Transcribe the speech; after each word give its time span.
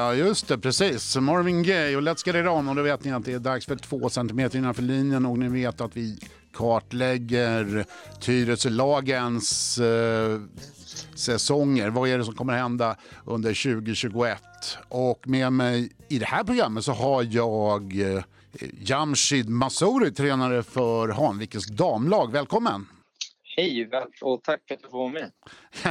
ja, 0.00 0.14
just 0.14 0.48
det, 0.48 0.58
precis. 0.58 1.16
Marvin 1.16 1.62
Gaye 1.62 1.96
och 1.96 2.02
Let's 2.02 2.26
Get 2.26 2.36
It 2.36 2.46
On. 2.46 2.68
Och 2.68 2.76
då 2.76 2.82
vet 2.82 3.04
ni 3.04 3.12
att 3.12 3.24
det 3.24 3.32
är 3.32 3.38
dags 3.38 3.66
för 3.66 3.76
två 3.76 4.10
centimeter 4.10 4.58
innanför 4.58 4.82
linjen 4.82 5.26
och 5.26 5.38
ni 5.38 5.48
vet 5.48 5.80
att 5.80 5.96
vi 5.96 6.18
kartlägger 6.52 7.84
Tyresölagens 8.20 9.78
eh, 9.78 10.40
säsonger. 11.14 11.90
Vad 11.90 12.08
är 12.08 12.18
det 12.18 12.24
som 12.24 12.34
kommer 12.34 12.52
hända 12.52 12.96
under 13.24 13.74
2021? 13.74 14.42
Och 14.88 15.28
med 15.28 15.52
mig 15.52 15.92
i 16.08 16.18
det 16.18 16.26
här 16.26 16.44
programmet 16.44 16.84
så 16.84 16.92
har 16.92 17.22
jag 17.30 18.00
eh, 18.00 18.22
Jamshid 18.80 19.48
Masouri, 19.48 20.12
tränare 20.12 20.62
för 20.62 21.08
Hanvikens 21.08 21.66
damlag. 21.66 22.32
Välkommen! 22.32 22.86
Hej 23.56 23.90
och 24.20 24.42
tack 24.42 24.60
för 24.68 24.74
att 24.74 24.80
jag 24.82 24.90
får 24.90 24.98
vara 24.98 25.12
med. 25.12 25.30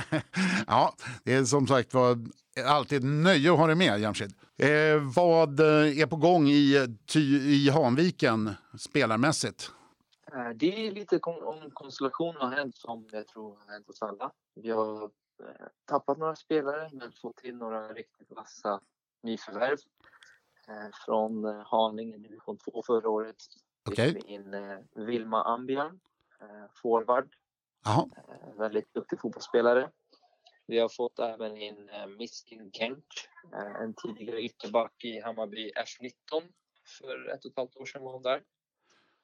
ja, 0.67 0.95
det 1.23 1.33
är 1.33 1.45
som 1.45 1.67
sagt 1.67 1.93
var 1.93 2.17
alltid 2.65 2.97
ett 2.97 3.03
nöje 3.03 3.51
att 3.51 3.57
ha 3.57 3.67
dig 3.67 3.75
med, 3.75 3.99
Jamshid. 3.99 4.33
Eh, 4.57 5.13
vad 5.15 5.59
är 5.59 6.05
på 6.05 6.15
gång 6.15 6.47
i, 6.47 6.87
i 7.45 7.69
Hanviken 7.69 8.55
spelarmässigt? 8.77 9.71
Eh, 10.33 10.49
det 10.49 10.87
är 10.87 10.91
lite 10.91 11.19
om 11.19 11.71
konstellation 11.73 12.35
har 12.35 12.51
hänt 12.51 12.75
som 12.75 13.07
jag 13.11 13.27
tror 13.27 13.57
har 13.65 13.73
hänt 13.73 13.87
hos 13.87 14.01
alla. 14.01 14.31
Vi 14.55 14.69
har 14.69 15.03
eh, 15.03 15.67
tappat 15.85 16.17
några 16.17 16.35
spelare 16.35 16.89
men 16.93 17.11
fått 17.21 17.37
till 17.37 17.55
några 17.55 17.93
riktigt 17.93 18.31
vassa 18.31 18.81
nyförvärv. 19.23 19.77
Eh, 20.67 20.89
från 21.05 21.45
Haninge 21.65 22.17
division 22.17 22.57
2 22.57 22.83
förra 22.85 23.09
året 23.09 23.35
okay. 23.89 24.13
fick 24.13 24.25
vi 24.25 24.33
in 24.33 24.55
Vilma 24.95 25.43
Ambjörn, 25.43 25.99
forward. 26.81 27.35
Aha. 27.85 28.09
Väldigt 28.57 28.93
duktig 28.93 29.19
fotbollsspelare. 29.19 29.89
Vi 30.69 30.79
har 30.79 30.89
fått 30.89 31.19
även 31.19 31.57
in 31.57 31.89
Miskin 32.17 32.71
Kent, 32.71 33.05
en 33.81 33.93
tidigare 33.93 34.41
ytterback 34.41 35.03
i 35.03 35.21
Hammarby 35.21 35.71
F19 35.71 36.43
för 36.99 37.29
ett 37.29 37.45
och 37.45 37.51
ett 37.51 37.57
halvt 37.57 37.77
år 37.77 37.85
sedan 37.85 38.01
var 38.01 38.13
hon 38.13 38.23
där. 38.23 38.41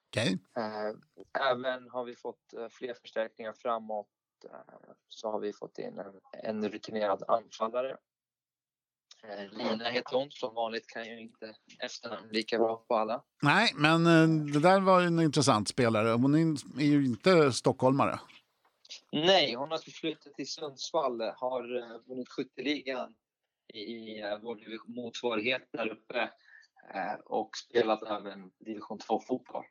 Okay. 0.09 0.37
Eh, 0.57 1.51
även 1.51 1.89
har 1.89 2.05
vi 2.05 2.15
fått 2.15 2.53
eh, 2.53 2.67
fler 2.69 2.93
förstärkningar 2.93 3.53
framåt. 3.53 4.07
Eh, 4.45 4.91
så 5.07 5.31
har 5.31 5.39
vi 5.39 5.53
fått 5.53 5.77
in 5.77 5.99
en, 5.99 6.13
en 6.43 6.69
rutinerad 6.69 7.23
anfallare. 7.27 7.97
Lina 9.51 9.89
heter 9.89 10.17
hon. 10.17 10.31
Som 10.31 10.55
vanligt 10.55 10.87
kan 10.87 11.07
jag 11.07 11.19
inte 11.19 11.55
efternamn 11.79 12.29
lika 12.31 12.57
bra 12.57 12.85
på 12.87 12.95
alla. 12.95 13.23
Nej, 13.41 13.71
men 13.75 14.03
det 14.51 14.59
där 14.59 14.79
var 14.79 15.01
en 15.01 15.19
intressant 15.19 15.67
spelare. 15.67 16.09
Hon 16.09 16.35
är 16.35 16.83
ju 16.83 17.05
inte 17.05 17.51
stockholmare. 17.51 18.19
Nej, 19.15 19.55
hon 19.55 19.71
har 19.71 19.77
flyttat 19.77 20.33
till 20.33 20.47
Sundsvall. 20.47 21.21
Har 21.21 21.99
vunnit 22.07 22.29
skytteligan 22.29 23.15
i 23.73 24.21
vår 24.41 24.87
motsvarighet 24.95 25.67
där 25.71 25.87
uppe 25.87 26.31
och 27.25 27.57
spelat 27.57 28.03
även 28.03 28.51
division 28.59 28.99
2-fotboll. 28.99 29.65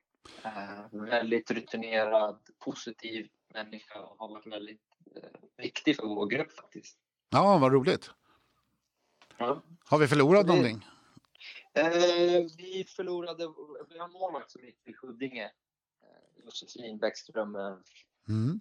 Eh, 0.45 1.00
väldigt 1.00 1.50
rutinerad, 1.50 2.39
positiv 2.59 3.28
människa 3.48 4.00
och 4.00 4.19
har 4.19 4.28
varit 4.28 4.47
väldigt 4.47 4.81
eh, 5.17 5.41
viktig 5.56 5.97
för 5.97 6.06
vår 6.06 6.27
grupp 6.27 6.53
faktiskt. 6.53 6.98
Ja, 7.31 7.59
vad 7.59 7.72
roligt. 7.72 8.10
Ja. 9.37 9.62
Har 9.84 9.99
vi 9.99 10.09
förlorat 10.09 10.47
det, 10.47 10.53
någonting? 10.53 10.87
Eh, 11.72 12.47
vi 12.56 12.84
förlorade, 12.88 13.49
vi 13.88 13.99
har 13.99 14.04
en 14.04 14.12
målvakt 14.12 14.50
som 14.50 14.65
gick 14.65 14.84
till 14.84 14.94
Huddinge. 15.03 15.44
Eh, 16.03 16.44
Josefin 16.44 16.99
Bäckström 16.99 17.56
eh, 17.56 17.77
mm. 18.28 18.60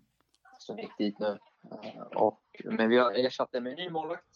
Som 0.64 0.80
gick 0.80 0.98
dit 0.98 1.20
nu. 1.20 1.40
Eh, 1.84 2.02
och, 2.02 2.42
men 2.64 2.90
vi 2.90 2.98
har 2.98 3.12
ersatt 3.12 3.52
det 3.52 3.62
med 3.62 3.72
en 3.72 3.78
ny 3.78 3.90
målvakt. 3.90 4.28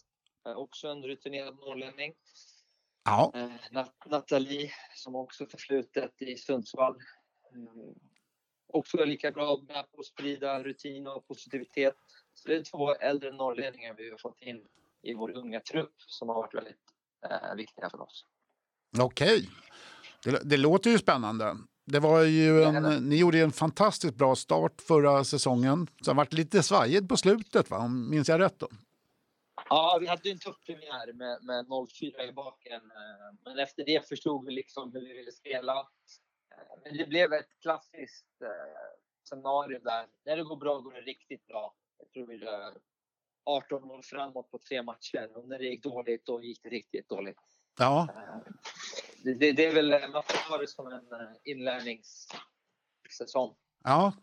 Eh, 0.47 0.57
också 0.57 0.87
en 0.87 1.03
rutinerad 1.03 1.55
norrlänning. 1.55 2.13
Ja. 3.05 3.31
Eh, 3.35 3.85
Nathalie 4.05 4.71
som 4.95 5.15
också 5.15 5.45
förflutet 5.45 6.21
i 6.21 6.35
Sundsvall. 6.35 6.95
Också 8.73 9.05
lika 9.05 9.31
bra 9.31 9.61
med 9.67 9.91
på 9.91 9.99
att 9.99 10.05
sprida 10.05 10.63
rutin 10.63 11.07
och 11.07 11.27
positivitet. 11.27 11.95
Så 12.33 12.49
det 12.49 12.55
är 12.55 12.63
två 12.63 12.95
äldre 12.95 13.31
norrlänningar 13.31 13.93
vi 13.97 14.09
har 14.09 14.17
fått 14.17 14.41
in 14.41 14.67
i 15.01 15.13
vår 15.13 15.37
unga 15.37 15.59
trupp 15.59 15.93
som 15.97 16.29
har 16.29 16.35
varit 16.35 16.53
väldigt 16.53 16.81
eh, 17.29 17.55
viktiga 17.55 17.89
för 17.89 18.01
oss. 18.01 18.25
Okej, 18.99 19.49
det, 20.23 20.49
det, 20.49 20.57
låter 20.57 20.89
ju 20.89 20.97
spännande. 20.97 21.57
Det 21.91 21.99
var 21.99 22.21
ju 22.23 22.63
en, 22.63 23.09
ni 23.09 23.17
gjorde 23.17 23.39
en 23.39 23.51
fantastiskt 23.51 24.15
bra 24.15 24.35
start 24.35 24.81
förra 24.81 25.23
säsongen. 25.23 25.87
Sen 26.05 26.15
vart 26.15 26.31
det 26.31 26.37
lite 26.37 26.63
svajigt 26.63 27.09
på 27.09 27.17
slutet, 27.17 27.69
va? 27.69 27.87
minns 27.87 28.29
jag 28.29 28.39
rätt? 28.39 28.59
då? 28.59 28.67
Ja, 29.69 29.97
vi 30.01 30.07
hade 30.07 30.29
en 30.29 30.39
tuff 30.39 30.55
premiär 30.65 31.13
med, 31.13 31.43
med 31.43 31.65
0-4 31.65 32.29
i 32.29 32.31
baken. 32.33 32.81
Eh, 32.81 33.35
men 33.45 33.59
efter 33.59 33.85
det 33.85 34.07
förstod 34.07 34.45
vi 34.45 34.51
liksom 34.51 34.93
hur 34.93 35.01
vi 35.01 35.13
ville 35.13 35.31
spela. 35.31 35.79
Eh, 35.79 36.79
men 36.83 36.97
det 36.97 37.05
blev 37.05 37.33
ett 37.33 37.59
klassiskt 37.61 38.41
eh, 38.41 38.49
scenario 39.23 39.79
där. 39.79 40.07
När 40.25 40.37
det 40.37 40.43
går 40.43 40.57
bra 40.57 40.79
går 40.79 40.93
det 40.93 41.01
riktigt 41.01 41.47
bra. 41.47 41.75
Jag 41.97 42.11
tror 42.11 42.27
vi 42.27 42.35
gör 42.35 42.77
18 43.43 43.87
mål 43.87 44.03
framåt 44.03 44.51
på 44.51 44.59
tre 44.69 44.83
matcher. 44.83 45.37
Och 45.37 45.47
när 45.47 45.57
det 45.57 45.65
gick 45.65 45.83
dåligt, 45.83 46.25
då 46.25 46.43
gick 46.43 46.63
det 46.63 46.69
riktigt 46.69 47.09
dåligt. 47.09 47.39
Ja. 47.79 48.07
Det, 49.33 49.51
det, 49.51 49.65
är 49.65 49.73
väl, 49.73 50.11
man 50.11 50.23
får 50.23 50.49
ta 50.49 50.57
det 50.57 50.67
som 50.67 50.87
en 50.87 51.01
inlärningssäsong. 51.43 53.55
Ja. 53.83 54.13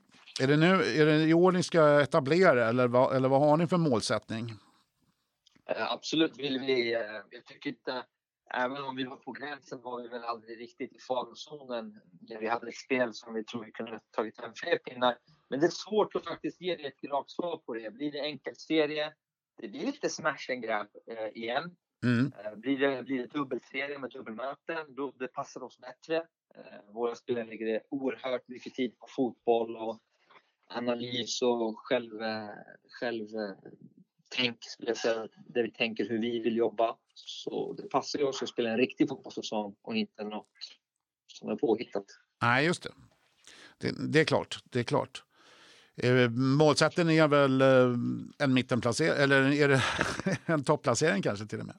Är 0.41 0.47
det, 0.47 0.56
nu, 0.56 0.66
är 0.66 1.06
det 1.06 1.25
i 1.25 1.34
år 1.34 1.53
ni 1.53 1.62
ska 1.62 2.00
etablera 2.00 2.69
eller 2.69 2.88
vad, 2.88 3.16
eller 3.16 3.28
vad 3.28 3.41
har 3.41 3.56
ni 3.56 3.66
för 3.66 3.76
målsättning? 3.76 4.53
Eh, 5.66 5.92
absolut 5.92 6.38
vill 6.38 6.59
vi. 6.59 6.94
Eh, 6.94 7.00
jag 7.31 7.47
tycker 7.47 7.70
inte, 7.70 8.04
även 8.54 8.84
om 8.84 8.97
vi 8.97 9.04
var 9.04 9.16
på 9.16 9.32
gränsen 9.32 9.82
var 9.82 10.03
vi 10.03 10.09
väl 10.09 10.25
aldrig 10.25 10.60
riktigt 10.60 10.92
i 10.92 10.98
farozonen. 10.98 12.00
Vi 12.41 12.48
hade 12.48 12.69
ett 12.69 12.76
spel 12.76 13.15
som 13.15 13.34
vi 13.34 13.44
tror 13.44 13.65
vi 13.65 13.72
kunde 13.72 14.00
tagit 14.10 14.41
hem 14.41 14.53
fler 14.54 14.78
pinnar. 14.78 15.19
Men 15.50 15.60
det 15.60 15.66
är 15.66 15.71
svårt 15.71 16.15
att 16.15 16.25
faktiskt 16.25 16.60
ge 16.60 16.86
ett 16.86 17.04
rakt 17.04 17.31
svar 17.31 17.56
på 17.56 17.75
det. 17.75 17.91
Blir 17.91 18.12
det 18.12 18.21
enkel 18.21 18.56
serie? 18.56 19.12
Det 19.56 19.69
blir 19.69 19.86
lite 19.86 20.10
smash 20.10 20.50
and 20.50 20.62
grab 20.62 20.86
eh, 21.06 21.42
igen. 21.42 21.76
Mm. 22.04 22.32
Blir 22.56 22.78
det, 22.78 23.03
blir 23.03 23.19
det 23.19 23.26
dubbelserie 23.26 23.98
med 23.98 24.10
dubbelmöten, 24.10 24.94
då 24.94 25.12
det 25.19 25.28
passar 25.28 25.62
oss 25.62 25.78
bättre. 25.78 26.26
Våra 26.92 27.15
spelare 27.15 27.44
lägger 27.44 27.82
oerhört 27.88 28.48
mycket 28.48 28.75
tid 28.75 28.98
på 28.98 29.06
fotboll 29.09 29.76
och 29.76 30.00
analys 30.69 31.42
och 31.42 31.78
själv, 31.78 32.10
själv 33.00 33.26
tänk, 34.37 34.59
där 35.47 35.62
vi 35.62 35.70
tänker 35.70 36.09
hur 36.09 36.19
vi 36.19 36.38
vill 36.38 36.56
jobba. 36.56 36.97
Så 37.15 37.72
det 37.72 37.88
passar 37.91 38.19
ju 38.19 38.25
oss 38.25 38.42
att 38.42 38.48
spela 38.48 38.71
en 38.71 38.76
riktig 38.76 39.09
fotbollssäsong 39.09 39.75
och 39.82 39.97
inte 39.97 40.25
något 40.25 40.47
som 41.26 41.48
är 41.48 41.56
påhittat. 41.56 42.04
Nej, 42.42 42.66
just 42.66 42.82
det. 42.82 42.92
Det, 43.78 44.12
det 44.12 44.21
är 44.21 44.25
klart. 44.25 44.59
Det 44.65 44.81
är 44.81 44.84
klart. 44.84 45.25
Eh, 45.97 46.31
målsättningen 46.31 47.25
är 47.25 47.28
väl 47.28 47.60
eh, 47.60 47.98
en 48.38 48.54
mittenplacering, 48.54 49.22
eller 49.22 49.53
är 49.53 49.69
det 49.69 49.82
en 50.47 50.65
topplacering 50.65 51.22
kanske 51.22 51.47
till 51.47 51.60
och 51.60 51.66
med? 51.66 51.76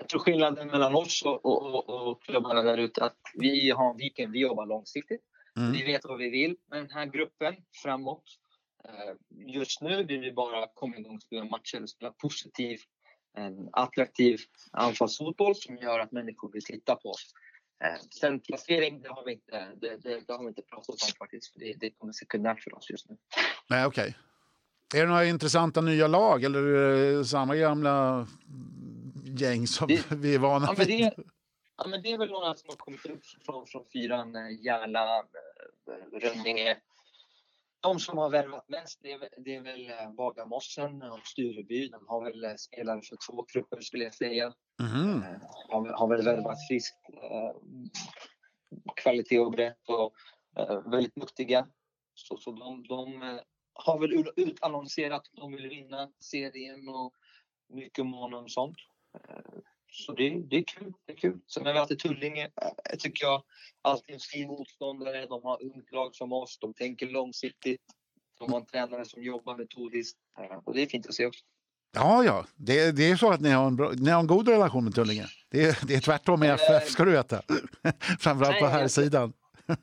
Jag 0.00 0.08
tror 0.08 0.20
skillnaden 0.20 0.66
mellan 0.66 0.94
oss 0.94 1.22
och, 1.22 1.44
och, 1.44 1.88
och 1.88 2.22
klubbarna 2.22 2.62
där 2.62 2.78
ute 2.78 3.04
att 3.04 3.16
vi 3.34 3.70
har 3.70 3.94
Viken, 3.94 4.32
vi 4.32 4.40
jobbar 4.40 4.66
långsiktigt. 4.66 5.22
Mm. 5.56 5.72
Vi 5.72 5.82
vet 5.82 6.04
vad 6.04 6.18
vi 6.18 6.30
vill 6.30 6.56
med 6.70 6.78
den 6.78 6.90
här 6.90 7.06
gruppen 7.06 7.54
framåt. 7.82 8.24
Eh, 8.84 9.14
just 9.54 9.80
nu 9.80 10.04
vill 10.04 10.20
vi 10.20 10.32
bara 10.32 10.66
komma 10.74 10.96
igång 10.96 11.16
och 11.16 11.22
spela 11.22 11.44
matcher 11.44 11.82
och 11.82 11.90
spela 11.90 12.12
positiv, 12.12 12.78
en 13.36 13.68
attraktiv 13.72 14.38
anfallsfotboll 14.72 15.54
som 15.54 15.76
gör 15.76 15.98
att 15.98 16.12
människor 16.12 16.52
vill 16.52 16.64
titta 16.64 16.96
på 16.96 17.08
oss. 17.08 17.32
Eh, 17.84 18.00
sen 18.20 18.40
placering, 18.40 19.02
det 19.02 19.08
har 19.08 19.24
vi 19.24 19.32
inte, 19.32 19.68
det, 19.80 19.96
det, 19.96 20.20
det 20.26 20.32
har 20.32 20.42
vi 20.42 20.48
inte 20.48 20.62
pratat 20.62 20.88
om 20.88 21.12
faktiskt. 21.18 21.52
För 21.52 21.60
det, 21.60 21.74
det 21.80 21.90
kommer 21.90 22.12
sekundärt 22.12 22.62
för 22.62 22.74
oss 22.74 22.90
just 22.90 23.08
nu. 23.08 23.16
Nej, 23.70 23.86
okej. 23.86 24.02
Okay. 24.02 24.14
Är 24.94 25.04
det 25.04 25.08
några 25.08 25.24
intressanta 25.24 25.80
nya 25.80 26.06
lag 26.06 26.44
eller 26.44 26.62
är 26.62 27.16
det 27.16 27.24
samma 27.24 27.56
gamla 27.56 28.26
gäng 29.28 29.66
som 29.66 29.88
det, 29.88 30.10
vi 30.10 30.34
är 30.34 30.38
vana 30.38 30.66
ja, 30.76 30.84
vid? 30.84 31.10
Ja, 31.76 31.88
men 31.88 32.02
det 32.02 32.12
är 32.12 32.18
väl 32.18 32.30
några 32.30 32.54
som 32.54 32.68
har 32.68 32.76
kommit 32.76 33.06
upp 33.06 33.26
från, 33.46 33.66
från 33.66 33.84
fyran, 33.92 34.36
eh, 34.36 34.64
Järla, 34.64 35.24
Rönninge, 36.12 36.76
de 37.80 38.00
som 38.00 38.18
har 38.18 38.30
värvat 38.30 38.68
mest 38.68 38.98
det 39.02 39.12
är, 39.12 39.28
det 39.44 39.54
är 39.54 39.60
väl 39.60 39.90
eh, 39.90 40.10
Bagarmossen 40.16 41.02
och 41.02 41.26
Stureby. 41.26 41.88
De 41.88 42.06
har 42.08 42.24
väl 42.24 42.44
eh, 42.44 42.54
spelare 42.54 43.00
för 43.02 43.16
två 43.30 43.44
grupper 43.52 43.80
skulle 43.80 44.04
jag 44.04 44.14
säga. 44.14 44.54
Mm. 44.80 45.22
Har, 45.68 45.88
har 45.98 46.08
väl 46.08 46.24
värvat 46.24 46.58
friskt. 46.68 46.96
Eh, 47.22 47.52
kvalitet 48.96 49.38
och 49.38 49.50
brett 49.50 49.88
och 49.88 50.12
eh, 50.58 50.90
väldigt 50.90 51.14
duktiga. 51.14 51.66
Så, 52.14 52.36
så 52.36 52.52
de, 52.52 52.86
de 52.88 53.22
eh, 53.22 53.40
har 53.74 53.98
väl 53.98 54.24
utannonserat 54.36 55.20
att 55.20 55.40
de 55.40 55.52
vill 55.52 55.68
vinna 55.68 56.10
serien 56.20 56.88
och 56.88 57.14
mycket 57.68 58.06
mån 58.06 58.34
om 58.34 58.48
sånt. 58.48 58.76
Eh, 59.14 59.60
så 59.90 60.12
det, 60.12 60.30
det 60.30 60.56
är 60.56 60.64
kul. 60.64 60.92
Det 61.06 61.12
är 61.12 61.16
kul. 61.16 61.38
Sen 61.46 61.66
har 61.66 61.72
vi 61.72 61.78
haft 61.78 61.90
i 61.90 61.96
Tullinge, 61.96 62.50
jag 62.90 63.00
tycker 63.00 63.26
jag, 63.26 63.42
alltid 63.82 64.14
en 64.14 64.20
fin 64.20 64.48
motståndare. 64.48 65.26
De 65.26 65.42
har 65.42 65.62
ungt 65.62 65.92
lag 65.92 66.14
som 66.14 66.32
oss. 66.32 66.58
De 66.58 66.74
tänker 66.74 67.06
långsiktigt. 67.06 67.82
De 68.38 68.52
har 68.52 68.60
en 68.60 68.66
tränare 68.66 69.04
som 69.04 69.22
jobbar 69.22 69.56
metodiskt. 69.56 70.18
Och 70.64 70.74
det 70.74 70.82
är 70.82 70.86
fint 70.86 71.06
att 71.06 71.14
se 71.14 71.26
också. 71.26 71.44
Ja, 71.92 72.24
ja. 72.24 72.46
Det, 72.56 72.92
det 72.92 73.10
är 73.10 73.16
så 73.16 73.30
att 73.30 73.40
ni 73.40 73.50
har 73.50 73.66
en, 73.66 73.76
bra, 73.76 73.92
ni 73.96 74.10
har 74.10 74.20
en 74.20 74.26
god 74.26 74.48
relation 74.48 74.84
med 74.84 74.94
Tullinge. 74.94 75.26
Det 75.50 75.64
är, 75.64 75.86
det 75.86 75.94
är 75.94 76.00
tvärtom 76.00 76.40
med 76.40 76.54
FF, 76.54 76.88
ska 76.88 77.04
du 77.04 77.10
veta. 77.10 77.42
Framförallt 78.20 78.58
på 78.58 78.66
här 78.66 78.88
sidan. 78.88 79.32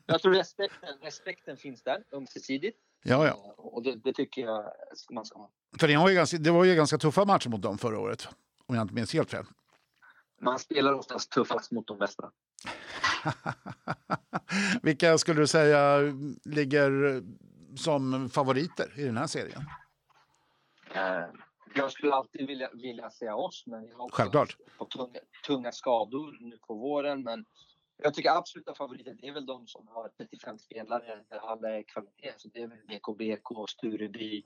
Jag 0.06 0.22
tror 0.22 0.34
respekten, 0.34 0.88
respekten 1.02 1.56
finns 1.56 1.82
där 1.82 2.02
ömsesidigt. 2.12 2.78
Ja, 3.04 3.26
ja. 3.26 3.54
Och 3.56 3.82
det, 3.82 3.96
det, 4.04 4.12
tycker 4.12 4.42
jag 4.42 4.64
man 5.10 5.26
ska 5.26 5.38
ha. 5.38 5.50
För 5.80 5.88
det 5.88 5.96
var, 5.96 6.08
ju 6.08 6.14
ganska, 6.14 6.38
det 6.38 6.50
var 6.50 6.64
ju 6.64 6.74
ganska 6.74 6.98
tuffa 6.98 7.24
matcher 7.24 7.48
mot 7.48 7.62
dem 7.62 7.78
förra 7.78 7.98
året, 7.98 8.28
om 8.66 8.74
jag 8.74 8.82
inte 8.84 8.94
minns 8.94 9.14
helt 9.14 9.30
fel. 9.30 9.44
Man 10.40 10.58
spelar 10.58 10.92
oftast 10.92 11.30
tuffast 11.30 11.72
mot 11.72 11.86
de 11.86 11.98
bästa. 11.98 12.30
Vilka 14.82 15.18
skulle 15.18 15.40
du 15.40 15.46
säga 15.46 15.98
ligger 16.44 17.22
som 17.76 18.30
favoriter 18.30 18.92
i 19.00 19.04
den 19.04 19.16
här 19.16 19.26
serien? 19.26 19.62
Eh, 20.94 21.24
jag 21.74 21.92
skulle 21.92 22.14
alltid 22.14 22.46
vilja, 22.46 22.70
vilja 22.72 23.10
säga 23.10 23.36
oss, 23.36 23.64
men 23.66 23.82
vi 23.82 23.92
har 23.92 24.08
Självklart. 24.12 24.56
på 24.78 24.84
tunga, 24.84 25.20
tunga 25.46 25.72
skador 25.72 26.36
nu 26.40 26.58
på 26.58 26.74
våren. 26.74 27.22
Men 27.22 27.44
jag 28.02 28.14
tycker 28.14 28.30
absoluta 28.30 28.74
favoriter 28.74 29.16
är 29.22 29.32
väl 29.32 29.46
de 29.46 29.66
som 29.66 29.88
har 29.88 30.08
35 30.08 30.58
spelare 30.58 31.24
där 31.28 31.38
alla 31.38 31.70
är 31.78 31.82
kvalitet. 31.82 32.32
Så 32.36 32.48
det 32.48 32.62
är 32.62 32.66
väl 32.66 32.78
BKBK, 32.88 33.68
Stureby. 33.70 34.44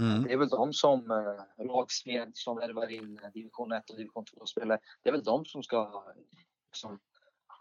Mm. 0.00 0.22
Det 0.22 0.32
är 0.32 0.36
väl 0.36 0.48
de 0.48 0.72
som 0.72 1.10
eh, 1.10 1.64
Rågsved 1.64 2.30
som 2.34 2.56
värvar 2.56 2.90
in 2.90 3.20
division 3.34 3.72
1 3.72 3.90
och 3.90 3.96
division 3.96 4.24
2-spelare. 4.24 4.78
Det 5.02 5.08
är 5.08 5.12
väl 5.12 5.24
de 5.24 5.44
som 5.44 5.62
ska 5.62 6.04
som 6.72 6.98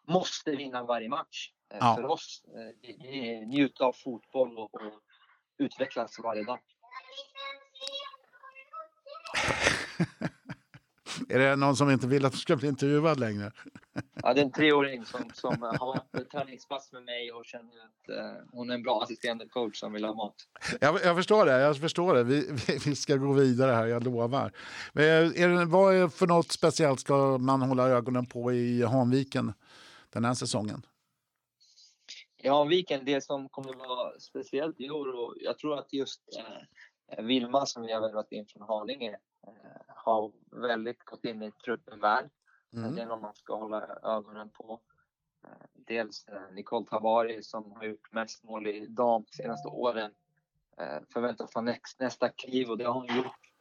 måste 0.07 0.55
vinna 0.55 0.83
varje 0.83 1.09
match. 1.09 1.51
Eh, 1.73 1.77
ja. 1.81 1.95
För 1.95 2.05
oss, 2.05 2.45
eh, 2.45 3.47
njuta 3.47 3.85
av 3.85 3.93
fotboll 3.93 4.57
och, 4.57 4.75
och 4.75 5.01
utvecklas 5.57 6.19
varje 6.23 6.43
dag. 6.43 6.59
Är 11.29 11.39
det 11.39 11.55
någon 11.55 11.75
som 11.75 11.89
inte 11.89 12.07
vill 12.07 12.25
att 12.25 12.31
du 12.31 12.37
ska 12.37 12.55
bli 12.55 12.67
intervjuad 12.67 13.19
längre? 13.19 13.51
Ja, 14.23 14.33
det 14.33 14.41
är 14.41 14.45
en 14.45 14.51
treåring 14.51 15.05
som, 15.05 15.31
som 15.33 15.61
har 15.61 15.95
haft 15.95 16.31
träningspass 16.31 16.91
med 16.91 17.03
mig 17.03 17.31
och 17.31 17.45
känner 17.45 17.71
att 17.71 18.09
uh, 18.09 18.43
hon 18.51 18.69
är 18.69 18.73
en 18.75 18.83
bra 18.83 19.03
assisterande 19.03 19.47
coach 19.47 19.79
som 19.79 19.93
vill 19.93 20.05
ha 20.05 20.13
mat. 20.13 20.35
Jag, 20.81 20.99
jag 21.03 21.15
förstår 21.15 21.45
det. 21.45 21.59
Jag 21.59 21.77
förstår 21.77 22.15
det. 22.15 22.23
Vi, 22.23 22.51
vi, 22.51 22.77
vi, 22.85 22.95
ska 22.95 23.15
gå 23.15 23.33
vidare 23.33 23.71
här, 23.71 23.85
jag 23.85 24.03
lovar. 24.03 24.51
Men 24.93 25.05
är 25.05 25.47
det, 25.47 25.65
vad 25.65 25.95
är 25.95 26.07
för 26.07 26.27
något 26.27 26.51
speciellt 26.51 26.99
ska 26.99 27.37
man 27.37 27.61
hålla 27.61 27.87
ögonen 27.87 28.25
på 28.25 28.53
i 28.53 28.83
Hanviken 28.83 29.53
den 30.09 30.25
här 30.25 30.33
säsongen? 30.33 30.81
I 32.43 32.49
Hanviken, 32.49 33.05
det 33.05 33.23
som 33.23 33.49
kommer 33.49 33.71
att 33.71 33.77
vara 33.77 34.19
speciellt 34.19 34.79
i 34.79 34.89
år 34.89 35.07
och 35.07 35.35
jag 35.39 35.57
tror 35.57 35.79
att 35.79 35.93
just 35.93 36.21
uh, 37.17 37.23
Vilma 37.25 37.65
som 37.65 37.83
vi 37.83 37.93
har 37.93 38.01
värvat 38.01 38.31
in 38.31 38.45
från 38.45 38.67
Haninge 38.67 39.11
Eh, 39.11 39.36
har 39.87 40.31
väldigt 40.51 41.05
gått 41.05 41.25
in 41.25 41.43
i 41.43 41.51
truppen 41.51 41.99
väl. 41.99 42.29
Mm. 42.73 42.95
Det 42.95 43.01
är 43.01 43.05
någon 43.05 43.21
man 43.21 43.35
ska 43.35 43.55
hålla 43.55 43.99
ögonen 44.03 44.49
på. 44.49 44.81
Eh, 45.43 45.65
dels 45.73 46.27
eh, 46.27 46.51
Nicole 46.51 46.85
Tavari 46.85 47.43
som 47.43 47.71
har 47.71 47.83
gjort 47.83 48.11
mest 48.11 48.43
mål 48.43 48.67
i 48.67 48.85
dam 48.87 49.23
de 49.23 49.31
senaste 49.31 49.67
åren. 49.67 50.11
Förväntas 51.13 51.51
ta 51.51 51.61
nästa 51.99 52.29
kliv 52.29 52.69
och 52.69 52.77
det 52.77 52.85
har 52.85 52.93
hon 52.93 53.17
gjort. 53.17 53.51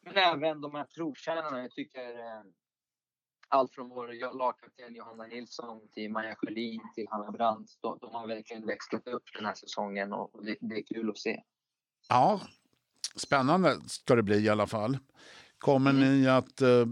Men 0.00 0.16
även 0.16 0.60
de 0.60 0.74
här 0.74 0.84
trotjänarna. 0.84 1.62
Jag 1.62 1.70
tycker 1.70 2.42
allt 3.54 3.74
från 3.74 3.88
vår 3.88 4.34
lagkapten 4.38 4.94
Johanna 4.94 5.26
Nilsson 5.26 5.88
till 5.88 6.10
Maja 6.10 6.34
Sjölin 6.34 6.80
till 6.94 7.06
Hanna 7.10 7.30
Brandt. 7.30 7.78
De, 7.80 7.98
de, 8.00 8.14
har 8.14 8.26
verkligen 8.26 8.66
växlat 8.66 9.06
upp 9.06 9.22
den 9.34 9.46
här 9.46 9.54
säsongen 9.54 10.12
och 10.12 10.44
det, 10.44 10.56
det 10.60 10.74
är 10.74 10.82
kul 10.82 11.10
att 11.10 11.18
se. 11.18 11.42
Ja, 12.08 12.40
Spännande 13.16 13.80
ska 13.86 14.14
det 14.14 14.22
bli 14.22 14.38
i 14.38 14.48
alla 14.48 14.66
fall. 14.66 14.98
Kommer 15.58 15.90
mm. 15.90 16.22
ni 16.22 16.28
att 16.28 16.62
uh, 16.62 16.86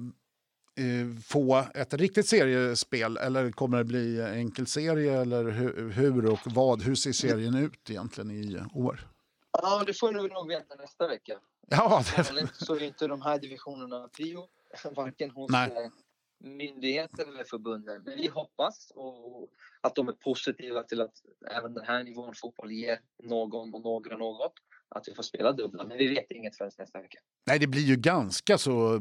få 1.24 1.64
ett 1.74 1.94
riktigt 1.94 2.28
seriespel 2.28 3.16
eller 3.16 3.50
kommer 3.50 3.78
det 3.78 3.84
bli 3.84 4.22
enkelserie 4.22 5.20
eller 5.20 5.44
hur, 5.44 5.90
hur 5.90 6.26
och 6.26 6.40
vad? 6.44 6.82
Hur 6.82 6.94
ser 6.94 7.12
serien 7.12 7.54
ut 7.54 7.90
egentligen 7.90 8.30
i 8.30 8.60
år? 8.74 9.08
Ja, 9.52 9.82
det 9.86 9.94
får 9.94 10.12
du 10.12 10.28
nog 10.28 10.48
veta 10.48 10.74
nästa 10.74 11.08
vecka. 11.08 11.38
Ja, 11.68 12.04
det... 12.16 12.48
Så 12.52 12.74
är 12.74 12.82
inte 12.82 13.06
de 13.06 13.22
här 13.22 13.38
divisionerna 13.38 14.08
prio, 14.08 14.48
varken 14.96 15.30
hos 15.30 15.50
Nej. 15.50 15.70
Eh, 15.70 15.90
myndigheter 16.38 17.28
eller 17.28 17.44
förbunden. 17.44 18.02
Men 18.04 18.16
vi 18.16 18.28
hoppas 18.28 18.92
och 18.94 19.48
att 19.80 19.94
de 19.94 20.08
är 20.08 20.12
positiva 20.12 20.82
till 20.82 21.00
att 21.00 21.22
även 21.50 21.74
den 21.74 21.84
här 21.84 22.04
nivån 22.04 22.34
fotboll 22.34 22.72
ger 22.72 23.00
någon 23.22 23.74
och 23.74 23.82
några 23.82 24.16
något 24.16 24.54
att 24.94 25.08
vi 25.08 25.14
får 25.14 25.22
spela 25.22 25.52
dubbla. 25.52 25.84
Men 25.84 25.98
vi 25.98 26.08
vet 26.08 26.30
inget 26.30 26.56
förrän 26.56 26.70
nästa 26.78 27.00
vecka. 27.00 27.18
Nej, 27.46 27.58
det 27.58 27.66
blir 27.66 27.82
ju 27.82 27.96
ganska 27.96 28.58
så 28.58 29.00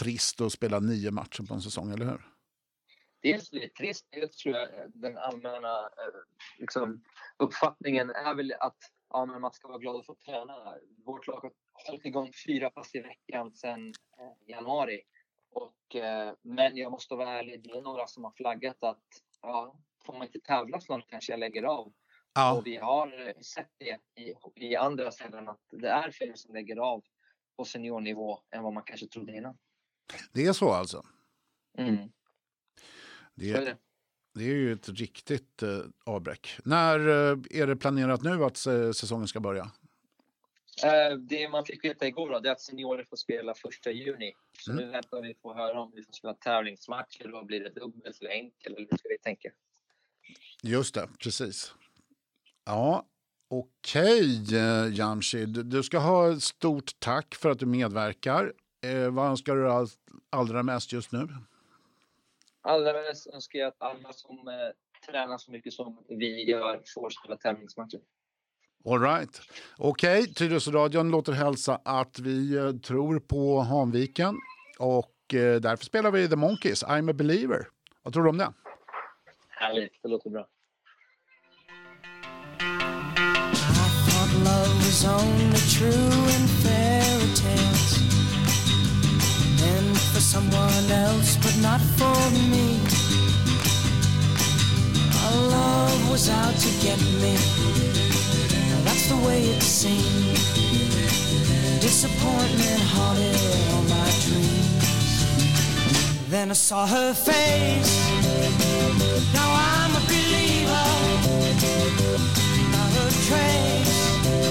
trist 0.00 0.40
att 0.40 0.52
spela 0.52 0.80
nio 0.80 1.10
matcher 1.10 1.42
på 1.48 1.54
en 1.54 1.62
säsong, 1.62 1.92
eller 1.92 2.06
hur? 2.06 2.26
Dels 3.22 3.50
blir 3.50 3.60
det 3.60 3.74
trist, 3.74 4.06
dels 4.10 4.36
tror 4.36 4.56
jag 4.56 4.68
den 4.94 5.18
allmänna 5.18 5.78
eh, 5.78 6.20
liksom, 6.58 7.04
uppfattningen 7.38 8.10
är 8.10 8.34
väl 8.34 8.52
att 8.60 8.78
ja, 9.10 9.26
men 9.26 9.40
man 9.40 9.52
ska 9.52 9.68
vara 9.68 9.78
glad 9.78 9.96
att 9.96 10.06
få 10.06 10.14
träna. 10.14 10.74
Vårt 11.04 11.26
lag 11.26 11.40
har 11.40 11.52
hållit 11.86 12.04
igång 12.04 12.32
fyra 12.46 12.70
pass 12.70 12.94
i 12.94 13.00
veckan 13.00 13.52
sedan 13.52 13.88
eh, 14.18 14.48
januari. 14.48 15.00
Och, 15.52 15.96
eh, 15.96 16.34
men 16.42 16.76
jag 16.76 16.92
måste 16.92 17.14
vara 17.14 17.38
ärlig, 17.38 17.62
det 17.62 17.70
är 17.70 17.82
några 17.82 18.06
som 18.06 18.24
har 18.24 18.30
flaggat 18.30 18.84
att 18.84 19.04
ja, 19.42 19.74
får 20.06 20.12
man 20.12 20.22
inte 20.22 20.40
tävla 20.40 20.80
snart 20.80 21.10
kanske 21.10 21.32
jag 21.32 21.40
lägger 21.40 21.62
av. 21.62 21.92
Ja. 22.34 22.52
Och 22.52 22.66
vi 22.66 22.76
har 22.76 23.34
sett 23.42 23.70
det 23.78 23.98
i, 24.22 24.34
i 24.56 24.76
andra 24.76 25.10
ställen 25.10 25.48
att 25.48 25.60
det 25.70 25.88
är 25.88 26.10
fler 26.10 26.34
som 26.34 26.54
lägger 26.54 26.76
av 26.76 27.04
på 27.56 27.64
seniornivå 27.64 28.40
än 28.50 28.62
vad 28.62 28.72
man 28.72 28.82
kanske 28.82 29.06
trodde 29.06 29.36
innan. 29.36 29.58
Det 30.32 30.46
är 30.46 30.52
så 30.52 30.72
alltså? 30.72 31.06
Mm. 31.78 31.96
Det, 33.34 33.50
är, 33.50 33.64
det. 33.64 33.76
det 34.34 34.44
är 34.44 34.54
ju 34.54 34.72
ett 34.72 34.88
riktigt 34.88 35.62
eh, 35.62 35.78
avbräck. 36.04 36.58
När 36.64 36.98
eh, 37.00 37.38
är 37.50 37.66
det 37.66 37.76
planerat 37.76 38.22
nu 38.22 38.44
att 38.44 38.66
eh, 38.66 38.90
säsongen 38.90 39.28
ska 39.28 39.40
börja? 39.40 39.70
Eh, 40.84 41.16
det 41.16 41.48
man 41.48 41.64
fick 41.64 41.84
veta 41.84 42.06
igår 42.06 42.30
då, 42.30 42.40
det 42.40 42.48
är 42.48 42.52
att 42.52 42.60
seniorer 42.60 43.04
får 43.10 43.16
spela 43.16 43.54
första 43.54 43.90
juni. 43.90 44.32
Så 44.58 44.72
mm. 44.72 44.84
nu 44.84 44.90
väntar 44.90 45.22
vi 45.22 45.34
på 45.34 45.50
att 45.50 45.56
höra 45.56 45.80
om 45.80 45.92
vi 45.94 46.02
får 46.02 46.12
spela 46.12 46.34
tävlingsmatcher. 46.34 47.28
Då 47.28 47.44
blir 47.44 47.60
det 47.60 47.70
dubbelt 47.70 48.20
eller 48.20 48.30
enkel 48.30 48.74
eller 48.74 48.86
hur 48.90 48.98
ska 48.98 49.08
vi 49.08 49.18
tänka? 49.18 49.50
Just 50.62 50.94
det, 50.94 51.08
precis. 51.18 51.74
Ja, 52.70 53.06
okej 53.48 54.42
okay, 54.42 54.58
eh, 54.58 54.94
Jamshid. 54.94 55.66
Du 55.66 55.82
ska 55.82 55.98
ha 55.98 56.32
ett 56.32 56.42
stort 56.42 56.90
tack 56.98 57.34
för 57.34 57.50
att 57.50 57.58
du 57.58 57.66
medverkar. 57.66 58.52
Eh, 58.84 59.10
vad 59.10 59.30
önskar 59.30 59.54
du 59.54 59.70
all, 59.70 59.86
allra 60.30 60.62
mest 60.62 60.92
just 60.92 61.12
nu? 61.12 61.28
Allra 62.60 62.92
mest 62.92 63.26
önskar 63.26 63.58
jag 63.58 63.68
att 63.68 63.82
alla 63.82 64.12
som 64.12 64.48
eh, 64.48 64.54
tränar 65.10 65.38
så 65.38 65.50
mycket 65.50 65.72
som 65.72 66.04
vi 66.08 66.50
gör 66.50 66.82
får 66.94 67.10
spela 67.10 67.36
tävlingsmatcher. 67.36 68.00
All 68.84 69.00
right. 69.00 69.40
Okej, 69.78 70.20
okay, 70.20 70.34
Tyresöradion 70.34 71.10
låter 71.10 71.32
hälsa 71.32 71.80
att 71.84 72.18
vi 72.18 72.56
eh, 72.56 72.72
tror 72.72 73.20
på 73.20 73.60
Hanviken 73.60 74.34
och 74.78 75.34
eh, 75.34 75.60
därför 75.60 75.84
spelar 75.84 76.10
vi 76.10 76.28
The 76.28 76.36
Monkeys, 76.36 76.84
I'm 76.84 77.10
a 77.10 77.12
believer. 77.12 77.66
Vad 78.02 78.12
tror 78.12 78.24
du 78.24 78.30
om 78.30 78.38
det? 78.38 78.52
Härligt, 79.48 80.02
det 80.02 80.08
låter 80.08 80.30
bra. 80.30 80.46
Was 84.90 85.04
only 85.04 85.60
true 85.68 86.18
in 86.36 86.44
fairy 86.62 87.30
tales. 87.42 87.92
And 89.72 89.96
for 90.10 90.20
someone 90.20 90.86
else, 90.90 91.36
but 91.36 91.56
not 91.62 91.80
for 91.98 92.20
me. 92.50 92.68
Our 95.22 95.36
love 95.56 96.10
was 96.10 96.28
out 96.28 96.56
to 96.64 96.70
get 96.86 96.98
me. 97.22 97.34
Now 98.70 98.80
That's 98.86 99.06
the 99.12 99.18
way 99.26 99.40
it 99.54 99.62
seemed. 99.62 100.38
Disappointment 101.80 102.82
haunted 102.94 103.38
all 103.72 103.84
my 103.96 104.10
dreams. 104.26 104.88
Then 106.30 106.50
I 106.50 106.54
saw 106.68 106.84
her 106.88 107.14
face. 107.14 107.92
Now 109.38 109.50
I'm 109.70 109.92
a 110.00 110.04
believer. 110.10 110.88
Not 112.74 112.92
a 113.04 113.08
trace 113.28 113.79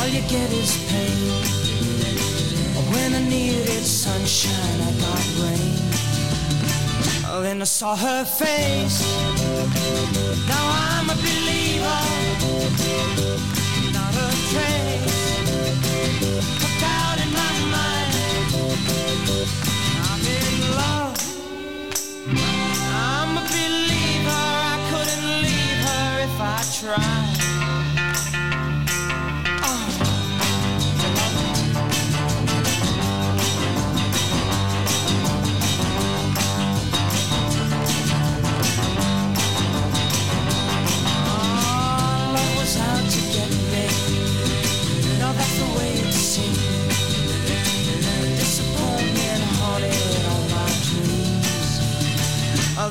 all 0.00 0.08
you 0.08 0.22
get 0.22 0.50
is 0.52 0.76
pain. 0.88 1.44
When 2.92 3.14
I 3.14 3.22
needed 3.28 3.84
sunshine, 3.84 4.80
I 4.88 4.92
got 5.04 5.24
rain. 5.42 5.76
Then 7.42 7.62
I 7.62 7.64
saw 7.64 7.96
her 7.96 8.24
face. 8.24 9.00
Now 10.48 10.64
I'm 10.88 11.08
a 11.10 11.16
believer, 11.26 12.02
not 13.96 14.14
a 14.24 14.28
trace. 14.50 15.18
Put 16.60 16.74
doubt 16.82 17.18
in 17.24 17.30
my 17.40 17.52
mind. 17.74 18.12
I'm 20.08 20.22
in 20.38 20.54
love. 20.80 21.16
I'm 23.12 23.32
a 23.36 23.44
believer. 23.54 24.42
I 24.72 24.76
couldn't 24.90 25.26
leave 25.46 25.80
her 25.88 26.08
if 26.28 26.36
I 26.40 26.42
tried. 26.78 27.29